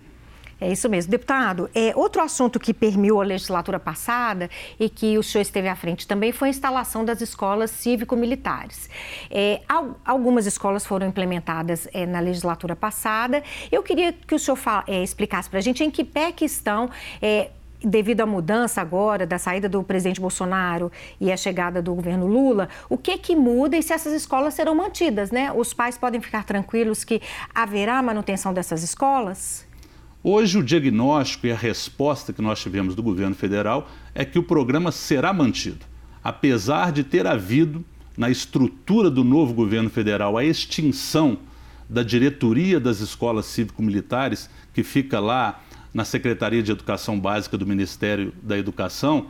É 0.60 0.72
isso 0.72 0.90
mesmo. 0.90 1.12
Deputado, 1.12 1.70
é, 1.74 1.96
outro 1.96 2.24
assunto 2.24 2.60
que 2.60 2.74
permeou 2.74 3.22
a 3.22 3.24
legislatura 3.24 3.80
passada 3.80 4.50
e 4.80 4.90
que 4.90 5.16
o 5.16 5.22
senhor 5.24 5.44
esteve 5.44 5.68
à 5.68 5.76
frente 5.76 6.08
também 6.08 6.32
foi 6.32 6.48
a 6.48 6.52
instalação 6.52 7.06
das 7.06 7.22
escolas 7.22 7.70
cívico-militares. 7.70 8.90
É, 9.30 9.62
algumas 10.04 10.48
escolas 10.48 10.84
foram 10.84 11.08
implementadas 11.08 11.88
é, 11.94 12.08
na 12.08 12.20
legislatura 12.20 12.76
passada. 12.76 13.44
Eu 13.72 13.84
queria 13.84 14.12
que 14.12 14.34
o 14.34 14.40
senhor 14.40 14.58
é, 14.88 15.04
explicasse 15.04 15.50
para 15.50 15.60
a 15.60 15.62
gente 15.62 15.84
em 15.84 15.92
que 15.92 16.04
pé 16.04 16.32
que 16.32 16.46
estão 16.46 16.90
é, 17.22 17.52
devido 17.84 18.22
à 18.22 18.26
mudança 18.26 18.82
agora 18.82 19.26
da 19.26 19.38
saída 19.38 19.68
do 19.68 19.84
presidente 19.84 20.22
Bolsonaro 20.22 20.92
e 21.20 21.32
a 21.32 21.38
chegada 21.38 21.82
do 21.82 21.94
governo 21.94 22.28
Lula, 22.28 22.70
o 22.90 22.98
que 22.98 23.18
que 23.18 23.36
muda 23.36 23.78
e 23.78 23.84
se 23.84 23.94
essas 23.94 24.14
escolas 24.14 24.54
serão 24.54 24.76
mantidas, 24.76 25.32
né? 25.32 25.52
Os 25.52 25.74
pais 25.74 25.98
podem 25.98 26.22
ficar 26.22 26.44
tranquilos 26.44 27.04
que 27.04 27.22
haverá 27.54 28.02
manutenção 28.02 28.54
dessas 28.54 28.84
escolas? 28.84 29.66
Hoje, 30.24 30.60
o 30.60 30.64
diagnóstico 30.64 31.48
e 31.48 31.52
a 31.52 31.56
resposta 31.56 32.32
que 32.32 32.44
nós 32.44 32.60
tivemos 32.60 32.94
do 32.94 33.02
governo 33.02 33.34
federal 33.34 33.90
é 34.14 34.24
que 34.24 34.38
o 34.38 34.44
programa 34.44 34.92
será 34.92 35.34
mantido, 35.34 35.84
apesar 36.24 36.92
de 36.92 37.04
ter 37.04 37.26
havido, 37.26 37.84
na 38.16 38.30
estrutura 38.30 39.10
do 39.10 39.24
novo 39.24 39.54
governo 39.54 39.90
federal, 39.90 40.38
a 40.38 40.44
extinção 40.44 41.40
da 41.90 42.04
diretoria 42.04 42.80
das 42.80 43.00
escolas 43.00 43.48
cívico-militares, 43.48 44.50
que 44.74 44.84
fica 44.84 45.20
lá 45.20 45.60
na 45.94 46.06
Secretaria 46.06 46.64
de 46.64 46.72
Educação 46.72 47.20
Básica 47.20 47.58
do 47.58 47.66
Ministério 47.66 48.34
da 48.42 48.58
Educação, 48.58 49.28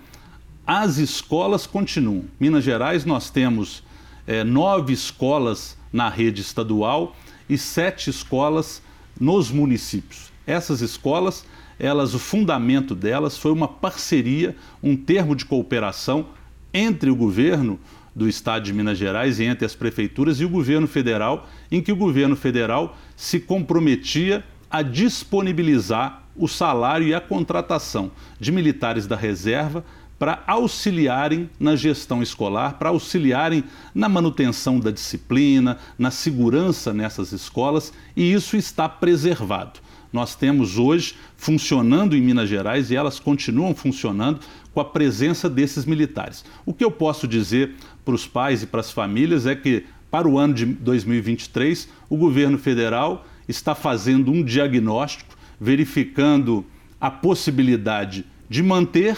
as 0.66 0.98
escolas 0.98 1.66
continuam. 1.66 2.26
Minas 2.40 2.64
Gerais, 2.64 3.04
nós 3.04 3.30
temos 3.30 3.84
é, 4.28 4.44
nove 4.44 4.94
escolas 4.94 5.78
na 5.92 6.08
rede 6.08 6.42
estadual 6.42 7.16
e 7.50 7.58
sete 7.58 8.10
escolas 8.10 8.82
nos 9.20 9.52
municípios. 9.52 10.32
Essas 10.46 10.82
escolas, 10.82 11.46
elas, 11.80 12.14
o 12.14 12.20
fundamento 12.20 12.96
delas 12.96 13.38
foi 13.38 13.52
uma 13.52 13.68
parceria, 13.68 14.56
um 14.82 14.96
termo 14.96 15.36
de 15.36 15.46
cooperação 15.46 16.28
entre 16.74 17.10
o 17.10 17.16
governo 17.16 17.80
do 18.16 18.28
estado 18.28 18.64
de 18.64 18.74
Minas 18.74 18.98
Gerais 18.98 19.40
e 19.40 19.44
entre 19.44 19.66
as 19.66 19.76
prefeituras 19.76 20.40
e 20.40 20.46
o 20.46 20.50
governo 20.50 20.88
federal, 20.88 21.50
em 21.72 21.82
que 21.82 21.92
o 21.92 21.96
governo 21.96 22.36
federal 22.36 22.98
se 23.16 23.40
comprometia 23.40 24.44
a 24.70 24.82
disponibilizar 24.82 26.21
o 26.36 26.48
salário 26.48 27.08
e 27.08 27.14
a 27.14 27.22
contratação 27.22 28.12
de 28.40 28.52
militares 28.52 29.08
da 29.08 29.16
reserva 29.16 29.84
para 30.18 30.44
auxiliarem 30.46 31.50
na 31.60 31.76
gestão 31.76 32.22
escolar, 32.22 32.78
para 32.78 32.90
auxiliarem 32.90 33.64
na 33.94 34.08
manutenção 34.08 34.80
da 34.80 34.92
disciplina, 34.92 35.78
na 35.98 36.12
segurança 36.12 36.94
nessas 36.94 37.32
escolas, 37.32 37.92
e 38.16 38.32
isso 38.32 38.56
está 38.56 38.88
preservado 38.88 39.80
nós 40.12 40.36
temos 40.36 40.78
hoje 40.78 41.16
funcionando 41.38 42.16
em 42.16 42.22
Minas 42.22 42.50
Gerais 42.50 42.92
e 42.92 42.96
elas 42.96 43.20
continuam 43.20 43.74
funcionando 43.74 44.40
com 44.74 44.82
a 44.82 44.86
presença 44.86 45.50
desses 45.50 45.86
militares. 45.86 46.44
O 46.66 46.74
que 46.74 46.84
eu 46.84 46.92
posso 46.92 47.28
dizer 47.28 47.76
para 48.04 48.14
os 48.14 48.28
pais 48.28 48.64
e 48.64 48.68
para 48.68 48.82
as 48.82 48.92
famílias 48.92 49.46
é 49.46 49.56
que, 49.56 49.86
para 50.10 50.28
o 50.28 50.38
ano 50.38 50.54
de 50.54 50.66
2023, 50.66 51.88
o 52.10 52.18
governo 52.18 52.58
federal 52.58 53.26
está 53.48 53.74
fazendo 53.74 54.32
um 54.32 54.44
diagnóstico, 54.44 55.31
verificando 55.62 56.66
a 57.00 57.12
possibilidade 57.12 58.26
de 58.50 58.64
manter 58.64 59.16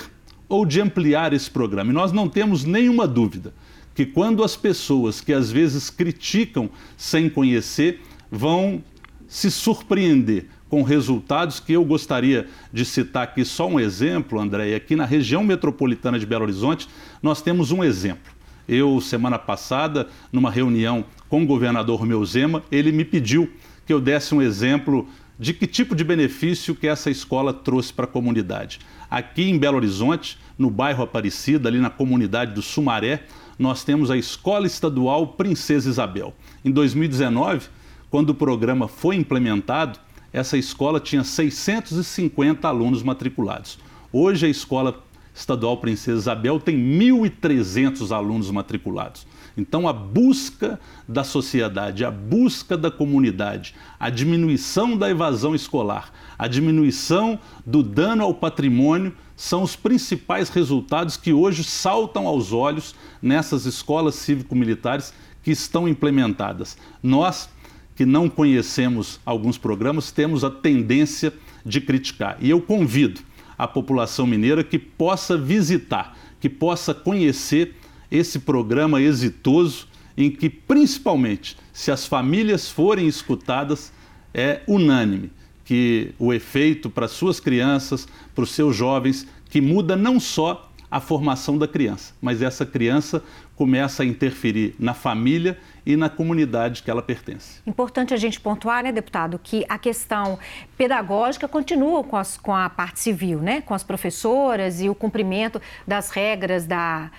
ou 0.49 0.65
de 0.65 0.81
ampliar 0.81 1.31
esse 1.31 1.49
programa. 1.49 1.91
E 1.91 1.93
nós 1.93 2.11
não 2.11 2.27
temos 2.27 2.65
nenhuma 2.65 3.07
dúvida 3.07 3.53
que, 3.95 4.05
quando 4.05 4.43
as 4.43 4.57
pessoas 4.57 5.21
que 5.21 5.31
às 5.31 5.49
vezes 5.49 5.89
criticam 5.89 6.69
sem 6.97 7.29
conhecer, 7.29 8.01
vão 8.29 8.83
se 9.25 9.49
surpreender 9.49 10.47
com 10.69 10.83
resultados 10.83 11.59
que 11.59 11.73
eu 11.73 11.85
gostaria 11.85 12.47
de 12.73 12.83
citar 12.83 13.23
aqui 13.23 13.45
só 13.45 13.67
um 13.67 13.79
exemplo, 13.79 14.39
André. 14.39 14.75
Aqui 14.75 14.95
na 14.95 15.05
região 15.05 15.43
metropolitana 15.43 16.19
de 16.19 16.25
Belo 16.25 16.43
Horizonte, 16.43 16.89
nós 17.21 17.41
temos 17.41 17.71
um 17.71 17.83
exemplo. 17.83 18.33
Eu, 18.67 18.99
semana 18.99 19.39
passada, 19.39 20.07
numa 20.31 20.51
reunião 20.51 21.05
com 21.29 21.43
o 21.43 21.45
governador 21.45 21.99
Romeu 21.99 22.25
Zema, 22.25 22.63
ele 22.71 22.91
me 22.91 23.05
pediu 23.05 23.49
que 23.85 23.93
eu 23.93 23.99
desse 23.99 24.33
um 24.33 24.41
exemplo 24.41 25.07
de 25.43 25.53
que 25.53 25.67
tipo 25.67 25.93
de 25.93 26.05
benefício 26.05 26.73
que 26.73 26.87
essa 26.87 27.11
escola 27.11 27.53
trouxe 27.53 27.91
para 27.91 28.05
a 28.05 28.07
comunidade. 28.07 28.79
Aqui 29.11 29.43
em 29.43 29.57
Belo 29.57 29.75
Horizonte, 29.75 30.39
no 30.57 30.69
bairro 30.69 31.03
Aparecida, 31.03 31.67
ali 31.67 31.79
na 31.79 31.89
comunidade 31.89 32.53
do 32.53 32.61
Sumaré, 32.61 33.25
nós 33.59 33.83
temos 33.83 34.09
a 34.09 34.15
Escola 34.15 34.65
Estadual 34.65 35.27
Princesa 35.27 35.89
Isabel. 35.89 36.33
Em 36.63 36.71
2019, 36.71 37.67
quando 38.09 38.29
o 38.29 38.33
programa 38.33 38.87
foi 38.87 39.17
implementado, 39.17 39.99
essa 40.31 40.57
escola 40.57 40.97
tinha 40.97 41.25
650 41.25 42.65
alunos 42.65 43.03
matriculados. 43.03 43.77
Hoje 44.13 44.45
a 44.45 44.49
escola 44.49 45.03
estadual 45.35 45.75
Princesa 45.75 46.19
Isabel 46.19 46.57
tem 46.57 46.77
1.300 46.77 48.15
alunos 48.15 48.49
matriculados. 48.49 49.27
Então, 49.55 49.87
a 49.87 49.93
busca 49.93 50.79
da 51.07 51.23
sociedade, 51.23 52.03
a 52.03 52.11
busca 52.11 52.75
da 52.75 52.89
comunidade, 52.89 53.75
a 53.99 54.09
diminuição 54.09 54.97
da 54.97 55.09
evasão 55.09 55.53
escolar, 55.53 56.11
a 56.37 56.47
diminuição 56.47 57.39
do 57.65 57.83
dano 57.83 58.23
ao 58.23 58.33
patrimônio 58.33 59.13
são 59.35 59.63
os 59.63 59.75
principais 59.75 60.49
resultados 60.49 61.17
que 61.17 61.33
hoje 61.33 61.63
saltam 61.63 62.27
aos 62.27 62.51
olhos 62.51 62.95
nessas 63.21 63.65
escolas 63.65 64.15
cívico-militares 64.15 65.13
que 65.43 65.51
estão 65.51 65.87
implementadas. 65.87 66.77
Nós 67.01 67.49
que 67.95 68.05
não 68.05 68.29
conhecemos 68.29 69.19
alguns 69.25 69.57
programas, 69.57 70.11
temos 70.11 70.43
a 70.43 70.49
tendência 70.49 71.33
de 71.65 71.79
criticar. 71.79 72.37
E 72.39 72.49
eu 72.49 72.61
convido 72.61 73.21
a 73.57 73.67
população 73.67 74.25
mineira 74.25 74.63
que 74.63 74.79
possa 74.79 75.37
visitar, 75.37 76.17
que 76.39 76.49
possa 76.49 76.93
conhecer 76.93 77.75
esse 78.13 78.37
programa 78.37 79.01
exitoso, 79.01 79.87
em 80.15 80.29
que, 80.29 80.47
principalmente, 80.47 81.57
se 81.73 81.89
as 81.89 82.05
famílias 82.05 82.69
forem 82.69 83.07
escutadas, 83.07 83.91
é 84.31 84.61
unânime 84.67 85.31
que 85.65 86.13
o 86.19 86.31
efeito 86.31 86.89
para 86.89 87.07
suas 87.07 87.39
crianças, 87.39 88.07
para 88.35 88.43
os 88.43 88.51
seus 88.51 88.75
jovens, 88.75 89.27
que 89.49 89.59
muda 89.59 89.95
não 89.95 90.19
só 90.19 90.69
a 90.91 90.99
formação 90.99 91.57
da 91.57 91.67
criança, 91.67 92.13
mas 92.21 92.43
essa 92.43 92.67
criança 92.67 93.23
começa 93.55 94.03
a 94.03 94.05
interferir 94.05 94.75
na 94.77 94.93
família 94.93 95.57
e 95.83 95.95
na 95.95 96.07
comunidade 96.07 96.83
que 96.83 96.91
ela 96.91 97.01
pertence. 97.01 97.61
Importante 97.65 98.13
a 98.13 98.17
gente 98.17 98.39
pontuar, 98.39 98.83
né, 98.83 98.91
deputado, 98.91 99.39
que 99.41 99.65
a 99.67 99.79
questão 99.79 100.37
pedagógica 100.77 101.47
continua 101.47 102.03
com, 102.03 102.15
as, 102.15 102.37
com 102.37 102.55
a 102.55 102.69
parte 102.69 102.99
civil, 102.99 103.39
né, 103.39 103.61
com 103.61 103.73
as 103.73 103.83
professoras 103.83 104.81
e 104.81 104.89
o 104.89 104.93
cumprimento 104.93 105.59
das 105.87 106.11
regras 106.11 106.67
da, 106.67 107.09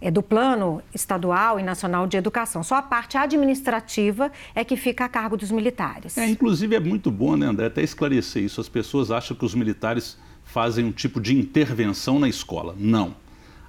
é, 0.00 0.10
do 0.10 0.22
plano 0.22 0.82
estadual 0.94 1.58
e 1.58 1.62
nacional 1.62 2.06
de 2.06 2.16
educação. 2.16 2.62
Só 2.62 2.76
a 2.76 2.82
parte 2.82 3.16
administrativa 3.16 4.30
é 4.54 4.64
que 4.64 4.76
fica 4.76 5.04
a 5.04 5.08
cargo 5.08 5.36
dos 5.36 5.50
militares. 5.50 6.16
É, 6.16 6.28
inclusive 6.28 6.74
é 6.74 6.80
muito 6.80 7.10
bom, 7.10 7.36
né, 7.36 7.46
André, 7.46 7.66
até 7.66 7.82
esclarecer 7.82 8.42
isso. 8.42 8.60
As 8.60 8.68
pessoas 8.68 9.10
acham 9.10 9.36
que 9.36 9.44
os 9.44 9.54
militares 9.54 10.16
fazem 10.44 10.84
um 10.84 10.92
tipo 10.92 11.20
de 11.20 11.36
intervenção 11.36 12.18
na 12.18 12.28
escola. 12.28 12.74
Não. 12.78 13.14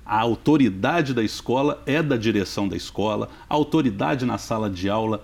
A 0.05 0.19
autoridade 0.19 1.13
da 1.13 1.23
escola 1.23 1.83
é 1.85 2.01
da 2.01 2.17
direção 2.17 2.67
da 2.67 2.75
escola, 2.75 3.29
a 3.47 3.53
autoridade 3.53 4.25
na 4.25 4.39
sala 4.39 4.69
de 4.69 4.89
aula 4.89 5.23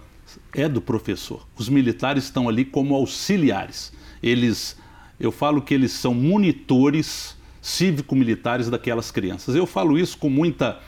é 0.54 0.70
do 0.70 0.82
professor. 0.82 1.48
Os 1.58 1.70
militares 1.70 2.26
estão 2.26 2.48
ali 2.48 2.65
como 2.65 2.94
auxiliares. 2.94 3.91
Eles, 4.22 4.78
eu 5.20 5.32
falo 5.32 5.62
que 5.62 5.74
eles 5.74 5.91
são 5.91 6.13
monitores 6.13 7.36
cívico-militares 7.62 8.70
daquelas 8.70 9.10
crianças. 9.10 9.56
Eu 9.56 9.65
falo 9.65 9.98
isso 9.98 10.20
com 10.20 10.30
muita 10.30 10.80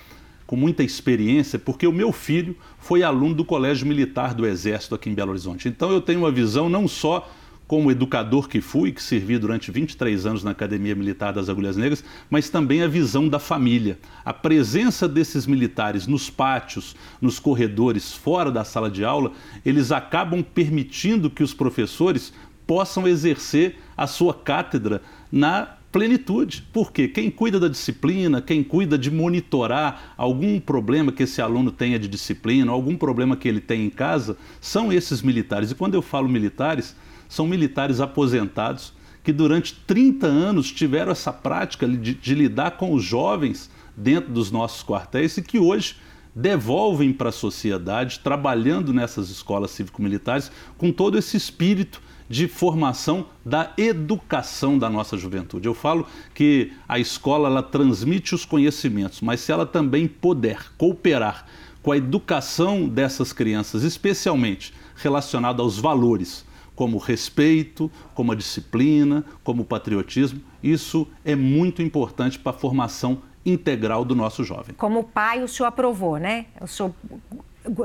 com 0.47 0.55
muita 0.55 0.81
experiência, 0.81 1.59
porque 1.59 1.85
o 1.85 1.91
meu 1.91 2.13
filho 2.13 2.55
foi 2.79 3.03
aluno 3.03 3.35
do 3.35 3.45
Colégio 3.45 3.85
Militar 3.85 4.33
do 4.33 4.47
Exército 4.47 4.95
aqui 4.95 5.09
em 5.09 5.13
Belo 5.13 5.31
Horizonte. 5.31 5.67
Então 5.67 5.91
eu 5.91 5.99
tenho 5.99 6.19
uma 6.19 6.31
visão 6.31 6.69
não 6.69 6.87
só 6.87 7.29
como 7.67 7.91
educador 7.91 8.47
que 8.47 8.61
fui, 8.61 8.93
que 8.93 9.03
servi 9.03 9.37
durante 9.37 9.69
23 9.71 10.25
anos 10.25 10.43
na 10.43 10.51
Academia 10.51 10.95
Militar 10.95 11.33
das 11.33 11.49
Agulhas 11.49 11.75
Negras, 11.75 12.01
mas 12.29 12.49
também 12.49 12.81
a 12.81 12.87
visão 12.87 13.27
da 13.27 13.39
família. 13.39 13.99
A 14.23 14.33
presença 14.33 15.05
desses 15.05 15.45
militares 15.45 16.07
nos 16.07 16.29
pátios, 16.29 16.95
nos 17.19 17.39
corredores, 17.39 18.13
fora 18.13 18.49
da 18.49 18.63
sala 18.63 18.89
de 18.89 19.03
aula, 19.03 19.33
eles 19.65 19.91
acabam 19.91 20.41
permitindo 20.41 21.29
que 21.29 21.43
os 21.43 21.53
professores 21.53 22.31
possam 22.65 23.05
exercer 23.05 23.77
a 23.97 24.07
sua 24.07 24.33
cátedra 24.33 25.01
na 25.29 25.76
plenitude. 25.91 26.67
Porque 26.73 27.07
quem 27.07 27.29
cuida 27.29 27.59
da 27.59 27.67
disciplina, 27.67 28.41
quem 28.41 28.63
cuida 28.63 28.97
de 28.97 29.11
monitorar 29.11 30.13
algum 30.17 30.59
problema 30.59 31.11
que 31.11 31.23
esse 31.23 31.41
aluno 31.41 31.71
tenha 31.71 31.97
de 31.97 32.07
disciplina, 32.07 32.71
algum 32.71 32.95
problema 32.95 33.35
que 33.35 33.47
ele 33.47 33.61
tem 33.61 33.85
em 33.85 33.89
casa, 33.89 34.37
são 34.61 34.91
esses 34.91 35.21
militares. 35.21 35.71
E 35.71 35.75
quando 35.75 35.95
eu 35.95 36.01
falo 36.01 36.29
militares, 36.29 36.95
são 37.27 37.47
militares 37.47 37.99
aposentados 37.99 38.93
que 39.23 39.33
durante 39.33 39.75
30 39.85 40.25
anos 40.25 40.71
tiveram 40.71 41.11
essa 41.11 41.33
prática 41.33 41.87
de, 41.87 42.13
de 42.13 42.33
lidar 42.33 42.71
com 42.77 42.93
os 42.93 43.03
jovens 43.03 43.69
dentro 43.95 44.31
dos 44.31 44.51
nossos 44.51 44.83
quartéis 44.83 45.35
e 45.35 45.41
que 45.41 45.59
hoje 45.59 45.97
devolvem 46.33 47.11
para 47.11 47.29
a 47.29 47.31
sociedade, 47.31 48.19
trabalhando 48.19 48.93
nessas 48.93 49.29
escolas 49.29 49.71
cívico-militares 49.71 50.51
com 50.77 50.91
todo 50.91 51.17
esse 51.17 51.35
espírito 51.35 52.01
de 52.29 52.47
formação 52.47 53.27
da 53.45 53.71
educação 53.77 54.77
da 54.77 54.89
nossa 54.89 55.17
juventude. 55.17 55.67
Eu 55.67 55.73
falo 55.73 56.05
que 56.33 56.73
a 56.87 56.99
escola 56.99 57.47
ela 57.47 57.63
transmite 57.63 58.35
os 58.35 58.45
conhecimentos, 58.45 59.21
mas 59.21 59.39
se 59.41 59.51
ela 59.51 59.65
também 59.65 60.07
puder 60.07 60.71
cooperar 60.77 61.45
com 61.81 61.91
a 61.91 61.97
educação 61.97 62.87
dessas 62.87 63.31
crianças, 63.31 63.83
especialmente 63.83 64.73
relacionada 64.95 65.61
aos 65.61 65.77
valores, 65.77 66.45
como 66.75 66.97
o 66.97 66.99
respeito, 66.99 67.89
como 68.13 68.31
a 68.31 68.35
disciplina, 68.35 69.25
como 69.43 69.63
o 69.63 69.65
patriotismo, 69.65 70.41
isso 70.61 71.07
é 71.25 71.35
muito 71.35 71.81
importante 71.81 72.37
para 72.37 72.51
a 72.51 72.59
formação 72.59 73.21
integral 73.45 74.03
do 74.03 74.13
nosso 74.13 74.43
jovem. 74.43 74.75
Como 74.75 75.03
pai, 75.03 75.41
o 75.41 75.47
senhor 75.47 75.69
aprovou, 75.69 76.17
né? 76.17 76.47
O 76.61 76.67
senhor 76.67 76.93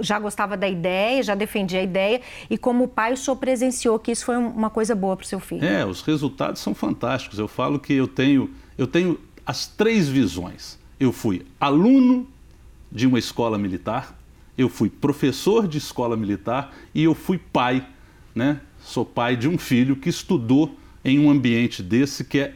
já 0.01 0.19
gostava 0.19 0.57
da 0.57 0.69
ideia, 0.69 1.23
já 1.23 1.35
defendia 1.35 1.81
a 1.81 1.83
ideia, 1.83 2.21
e 2.49 2.57
como 2.59 2.89
pai, 2.89 3.13
o 3.13 3.17
senhor 3.17 3.37
presenciou 3.37 3.99
que 3.99 4.11
isso 4.11 4.25
foi 4.25 4.37
uma 4.37 4.71
coisa 4.71 4.95
boa 4.95 5.17
para 5.17 5.25
o 5.25 5.27
seu 5.27 5.41
filho. 5.41 5.65
É, 5.65 5.85
os 5.85 6.03
resultados 6.03 6.61
são 6.61 6.75
fantásticos. 6.75 7.39
Eu 7.39 7.49
falo 7.49 7.79
que 7.79 7.93
eu 7.93 8.07
tenho, 8.07 8.51
eu 8.77 8.87
tenho 8.87 9.19
as 9.47 9.67
três 9.67 10.09
visões. 10.09 10.79
Eu 10.99 11.13
fui 11.13 11.45
aluno 11.61 12.29
de 12.91 13.07
uma 13.07 13.19
escola 13.19 13.59
militar, 13.59 14.17
eu 14.57 14.69
fui 14.69 14.91
professor 14.91 15.67
de 15.67 15.79
escola 15.79 16.17
militar 16.17 16.75
e 16.95 17.05
eu 17.05 17.15
fui 17.15 17.39
pai, 17.39 17.87
né? 18.35 18.61
Sou 18.81 19.05
pai 19.05 19.37
de 19.37 19.49
um 19.49 19.57
filho 19.57 19.97
que 19.97 20.09
estudou 20.09 20.77
em 21.05 21.19
um 21.19 21.31
ambiente 21.31 21.83
desse 21.83 22.25
que 22.25 22.39
é 22.39 22.55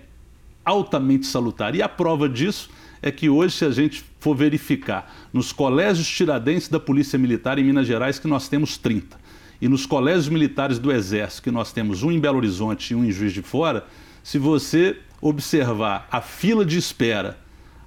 altamente 0.65 1.27
salutar. 1.27 1.75
E 1.75 1.83
a 1.83 1.89
prova 1.89 2.29
disso 2.29 2.71
é 3.01 3.11
que 3.11 3.29
hoje, 3.29 3.57
se 3.57 3.65
a 3.65 3.71
gente 3.71 4.05
for 4.27 4.35
verificar 4.35 5.15
nos 5.33 5.53
colégios 5.53 6.09
tiradentes 6.09 6.67
da 6.67 6.81
Polícia 6.81 7.17
Militar 7.17 7.61
em 7.61 7.65
Minas 7.65 7.87
Gerais, 7.87 8.19
que 8.19 8.27
nós 8.27 8.49
temos 8.49 8.77
30, 8.77 9.17
e 9.61 9.69
nos 9.69 9.87
colégios 9.87 10.29
militares 10.29 10.81
do 10.81 10.91
Exército, 10.91 11.45
que 11.45 11.51
nós 11.53 11.73
temos 11.73 12.03
um 12.03 12.11
em 12.11 12.19
Belo 12.19 12.39
Horizonte 12.39 12.91
e 12.91 12.97
um 12.97 13.05
em 13.05 13.13
Juiz 13.13 13.33
de 13.33 13.41
Fora, 13.41 13.87
se 14.25 14.37
você 14.37 14.99
observar 15.21 16.09
a 16.11 16.21
fila 16.21 16.65
de 16.65 16.77
espera, 16.77 17.39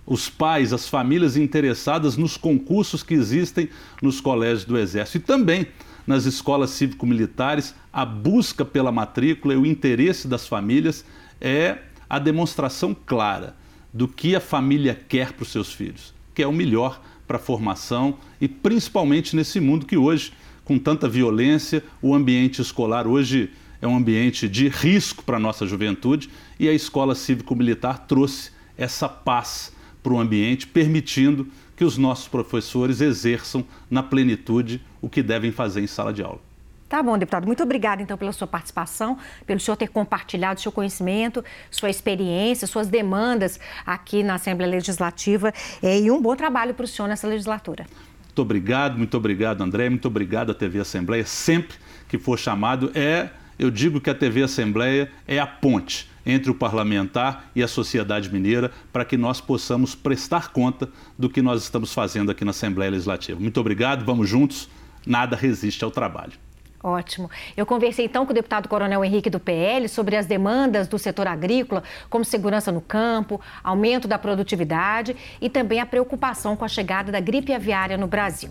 os 0.06 0.30
pais, 0.30 0.72
as 0.72 0.88
famílias 0.88 1.36
interessadas 1.36 2.16
nos 2.16 2.38
concursos 2.38 3.04
que 3.04 3.16
existem 3.16 3.68
nos 4.02 4.22
colégios 4.22 4.64
do 4.64 4.78
Exército 4.78 5.18
e 5.18 5.20
também 5.20 5.68
nas 6.08 6.24
escolas 6.24 6.70
cívico-militares, 6.70 7.76
a 7.92 8.06
busca 8.06 8.64
pela 8.64 8.94
matrícula 8.94 9.56
e 9.56 9.58
o 9.58 9.66
interesse 9.66 10.26
das 10.26 10.48
famílias 10.48 11.04
é 11.42 11.80
a 12.10 12.18
demonstração 12.18 12.96
clara 12.96 13.58
do 13.94 14.08
que 14.08 14.38
a 14.38 14.40
família 14.40 14.96
quer 14.96 15.34
para 15.34 15.44
os 15.44 15.52
seus 15.52 15.74
filhos, 15.74 16.18
que 16.40 16.44
é 16.44 16.48
o 16.48 16.54
melhor 16.54 17.02
para 17.28 17.36
a 17.36 17.42
formação 17.42 18.18
e 18.40 18.48
principalmente 18.48 19.36
nesse 19.36 19.60
mundo 19.60 19.86
que 19.86 19.98
hoje, 19.98 20.32
com 20.64 20.80
tanta 20.80 21.06
violência, 21.06 21.84
o 22.02 22.16
ambiente 22.16 22.62
escolar 22.62 23.06
hoje 23.06 23.52
é 23.82 23.86
um 23.86 23.98
ambiente 23.98 24.48
de 24.48 24.70
risco 24.70 25.22
para 25.22 25.36
a 25.36 25.40
nossa 25.40 25.68
juventude 25.68 26.30
e 26.58 26.70
a 26.70 26.74
escola 26.74 27.14
cívico-militar 27.14 28.06
trouxe 28.08 28.52
essa 28.78 29.10
paz 29.10 29.74
para 30.02 30.14
o 30.14 30.18
ambiente, 30.18 30.66
permitindo 30.66 31.46
que 31.76 31.84
os 31.84 31.98
nossos 31.98 32.30
professores 32.30 33.02
exerçam 33.02 33.66
na 33.92 34.02
plenitude 34.02 34.82
o 35.02 35.10
que 35.10 35.22
devem 35.22 35.52
fazer 35.52 35.82
em 35.82 35.88
sala 35.88 36.14
de 36.14 36.24
aula. 36.24 36.49
Tá 36.90 37.04
bom, 37.04 37.16
deputado. 37.20 37.46
Muito 37.46 37.62
obrigada, 37.62 38.02
então, 38.02 38.18
pela 38.18 38.32
sua 38.32 38.48
participação, 38.48 39.16
pelo 39.46 39.60
senhor 39.60 39.78
ter 39.78 39.90
compartilhado 39.90 40.60
seu 40.60 40.72
conhecimento, 40.72 41.46
sua 41.70 41.88
experiência, 41.88 42.66
suas 42.66 42.88
demandas 42.88 43.60
aqui 43.86 44.24
na 44.24 44.34
Assembleia 44.34 44.72
Legislativa 44.72 45.54
eh, 45.84 46.02
e 46.02 46.12
um 46.12 46.20
bom 46.20 46.36
trabalho 46.36 46.74
para 46.74 46.86
o 46.86 46.88
senhor 46.88 47.08
nessa 47.08 47.28
legislatura. 47.28 47.86
Muito 48.24 48.42
obrigado, 48.42 48.98
muito 48.98 49.16
obrigado, 49.16 49.62
André, 49.62 49.88
muito 49.88 50.08
obrigado 50.08 50.52
à 50.52 50.56
TV 50.56 50.80
Assembleia. 50.80 51.24
Sempre 51.28 51.78
que 52.08 52.18
for 52.18 52.40
chamado, 52.40 52.92
é, 52.96 53.30
eu 53.60 53.70
digo 53.70 54.02
que 54.02 54.10
a 54.10 54.16
TV 54.16 54.42
Assembleia 54.42 55.12
é 55.28 55.38
a 55.38 55.46
ponte 55.46 56.10
entre 56.26 56.50
o 56.50 56.56
parlamentar 56.56 57.52
e 57.56 57.62
a 57.62 57.68
sociedade 57.68 58.34
mineira 58.34 58.72
para 58.92 59.06
que 59.06 59.16
nós 59.16 59.40
possamos 59.40 59.94
prestar 59.94 60.50
conta 60.50 60.90
do 61.18 61.30
que 61.30 61.42
nós 61.42 61.62
estamos 61.62 61.94
fazendo 61.94 62.32
aqui 62.32 62.44
na 62.44 62.50
Assembleia 62.50 62.90
Legislativa. 62.90 63.40
Muito 63.40 63.60
obrigado, 63.60 64.04
vamos 64.04 64.28
juntos, 64.28 64.68
nada 65.06 65.36
resiste 65.36 65.84
ao 65.84 65.92
trabalho. 65.92 66.49
Ótimo. 66.82 67.30
Eu 67.58 67.66
conversei 67.66 68.06
então 68.06 68.26
com 68.26 68.32
o 68.32 68.36
deputado 68.36 68.70
Coronel 68.70 69.04
Henrique 69.04 69.30
do 69.30 69.40
PL 69.40 69.90
sobre 69.90 70.16
as 70.16 70.26
demandas 70.26 70.88
do 70.88 70.98
setor 70.98 71.28
agrícola, 71.28 71.84
como 72.10 72.24
segurança 72.24 72.72
no 72.72 72.80
campo, 72.80 73.42
aumento 73.62 74.08
da 74.08 74.18
produtividade 74.18 75.16
e 75.42 75.50
também 75.50 75.82
a 75.82 75.86
preocupação 75.86 76.56
com 76.56 76.64
a 76.64 76.70
chegada 76.70 77.12
da 77.12 77.20
gripe 77.20 77.54
aviária 77.54 77.98
no 77.98 78.08
Brasil. 78.08 78.50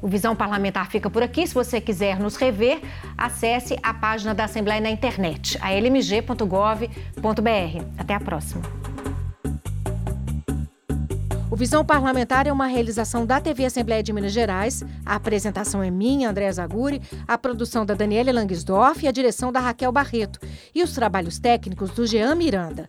O 0.00 0.08
Visão 0.08 0.34
Parlamentar 0.34 0.90
fica 0.90 1.10
por 1.10 1.22
aqui. 1.22 1.46
Se 1.46 1.54
você 1.54 1.80
quiser 1.80 2.18
nos 2.18 2.36
rever, 2.36 2.80
acesse 3.16 3.78
a 3.82 3.92
página 3.92 4.34
da 4.34 4.44
Assembleia 4.44 4.80
na 4.80 4.90
internet, 4.90 5.58
a 5.60 5.72
lmg.gov.br. 5.72 6.90
Até 7.98 8.14
a 8.14 8.20
próxima. 8.20 8.62
O 11.54 11.56
Visão 11.56 11.84
Parlamentar 11.84 12.48
é 12.48 12.52
uma 12.52 12.66
realização 12.66 13.24
da 13.24 13.40
TV 13.40 13.64
Assembleia 13.64 14.02
de 14.02 14.12
Minas 14.12 14.32
Gerais. 14.32 14.82
A 15.06 15.14
apresentação 15.14 15.80
é 15.84 15.88
minha, 15.88 16.28
André 16.28 16.50
Zaguri, 16.50 17.00
a 17.28 17.38
produção 17.38 17.86
da 17.86 17.94
Daniela 17.94 18.32
Langsdorff 18.32 19.04
e 19.04 19.06
a 19.06 19.12
direção 19.12 19.52
da 19.52 19.60
Raquel 19.60 19.92
Barreto. 19.92 20.40
E 20.74 20.82
os 20.82 20.92
trabalhos 20.92 21.38
técnicos 21.38 21.90
do 21.90 22.08
Jean 22.08 22.34
Miranda. 22.34 22.88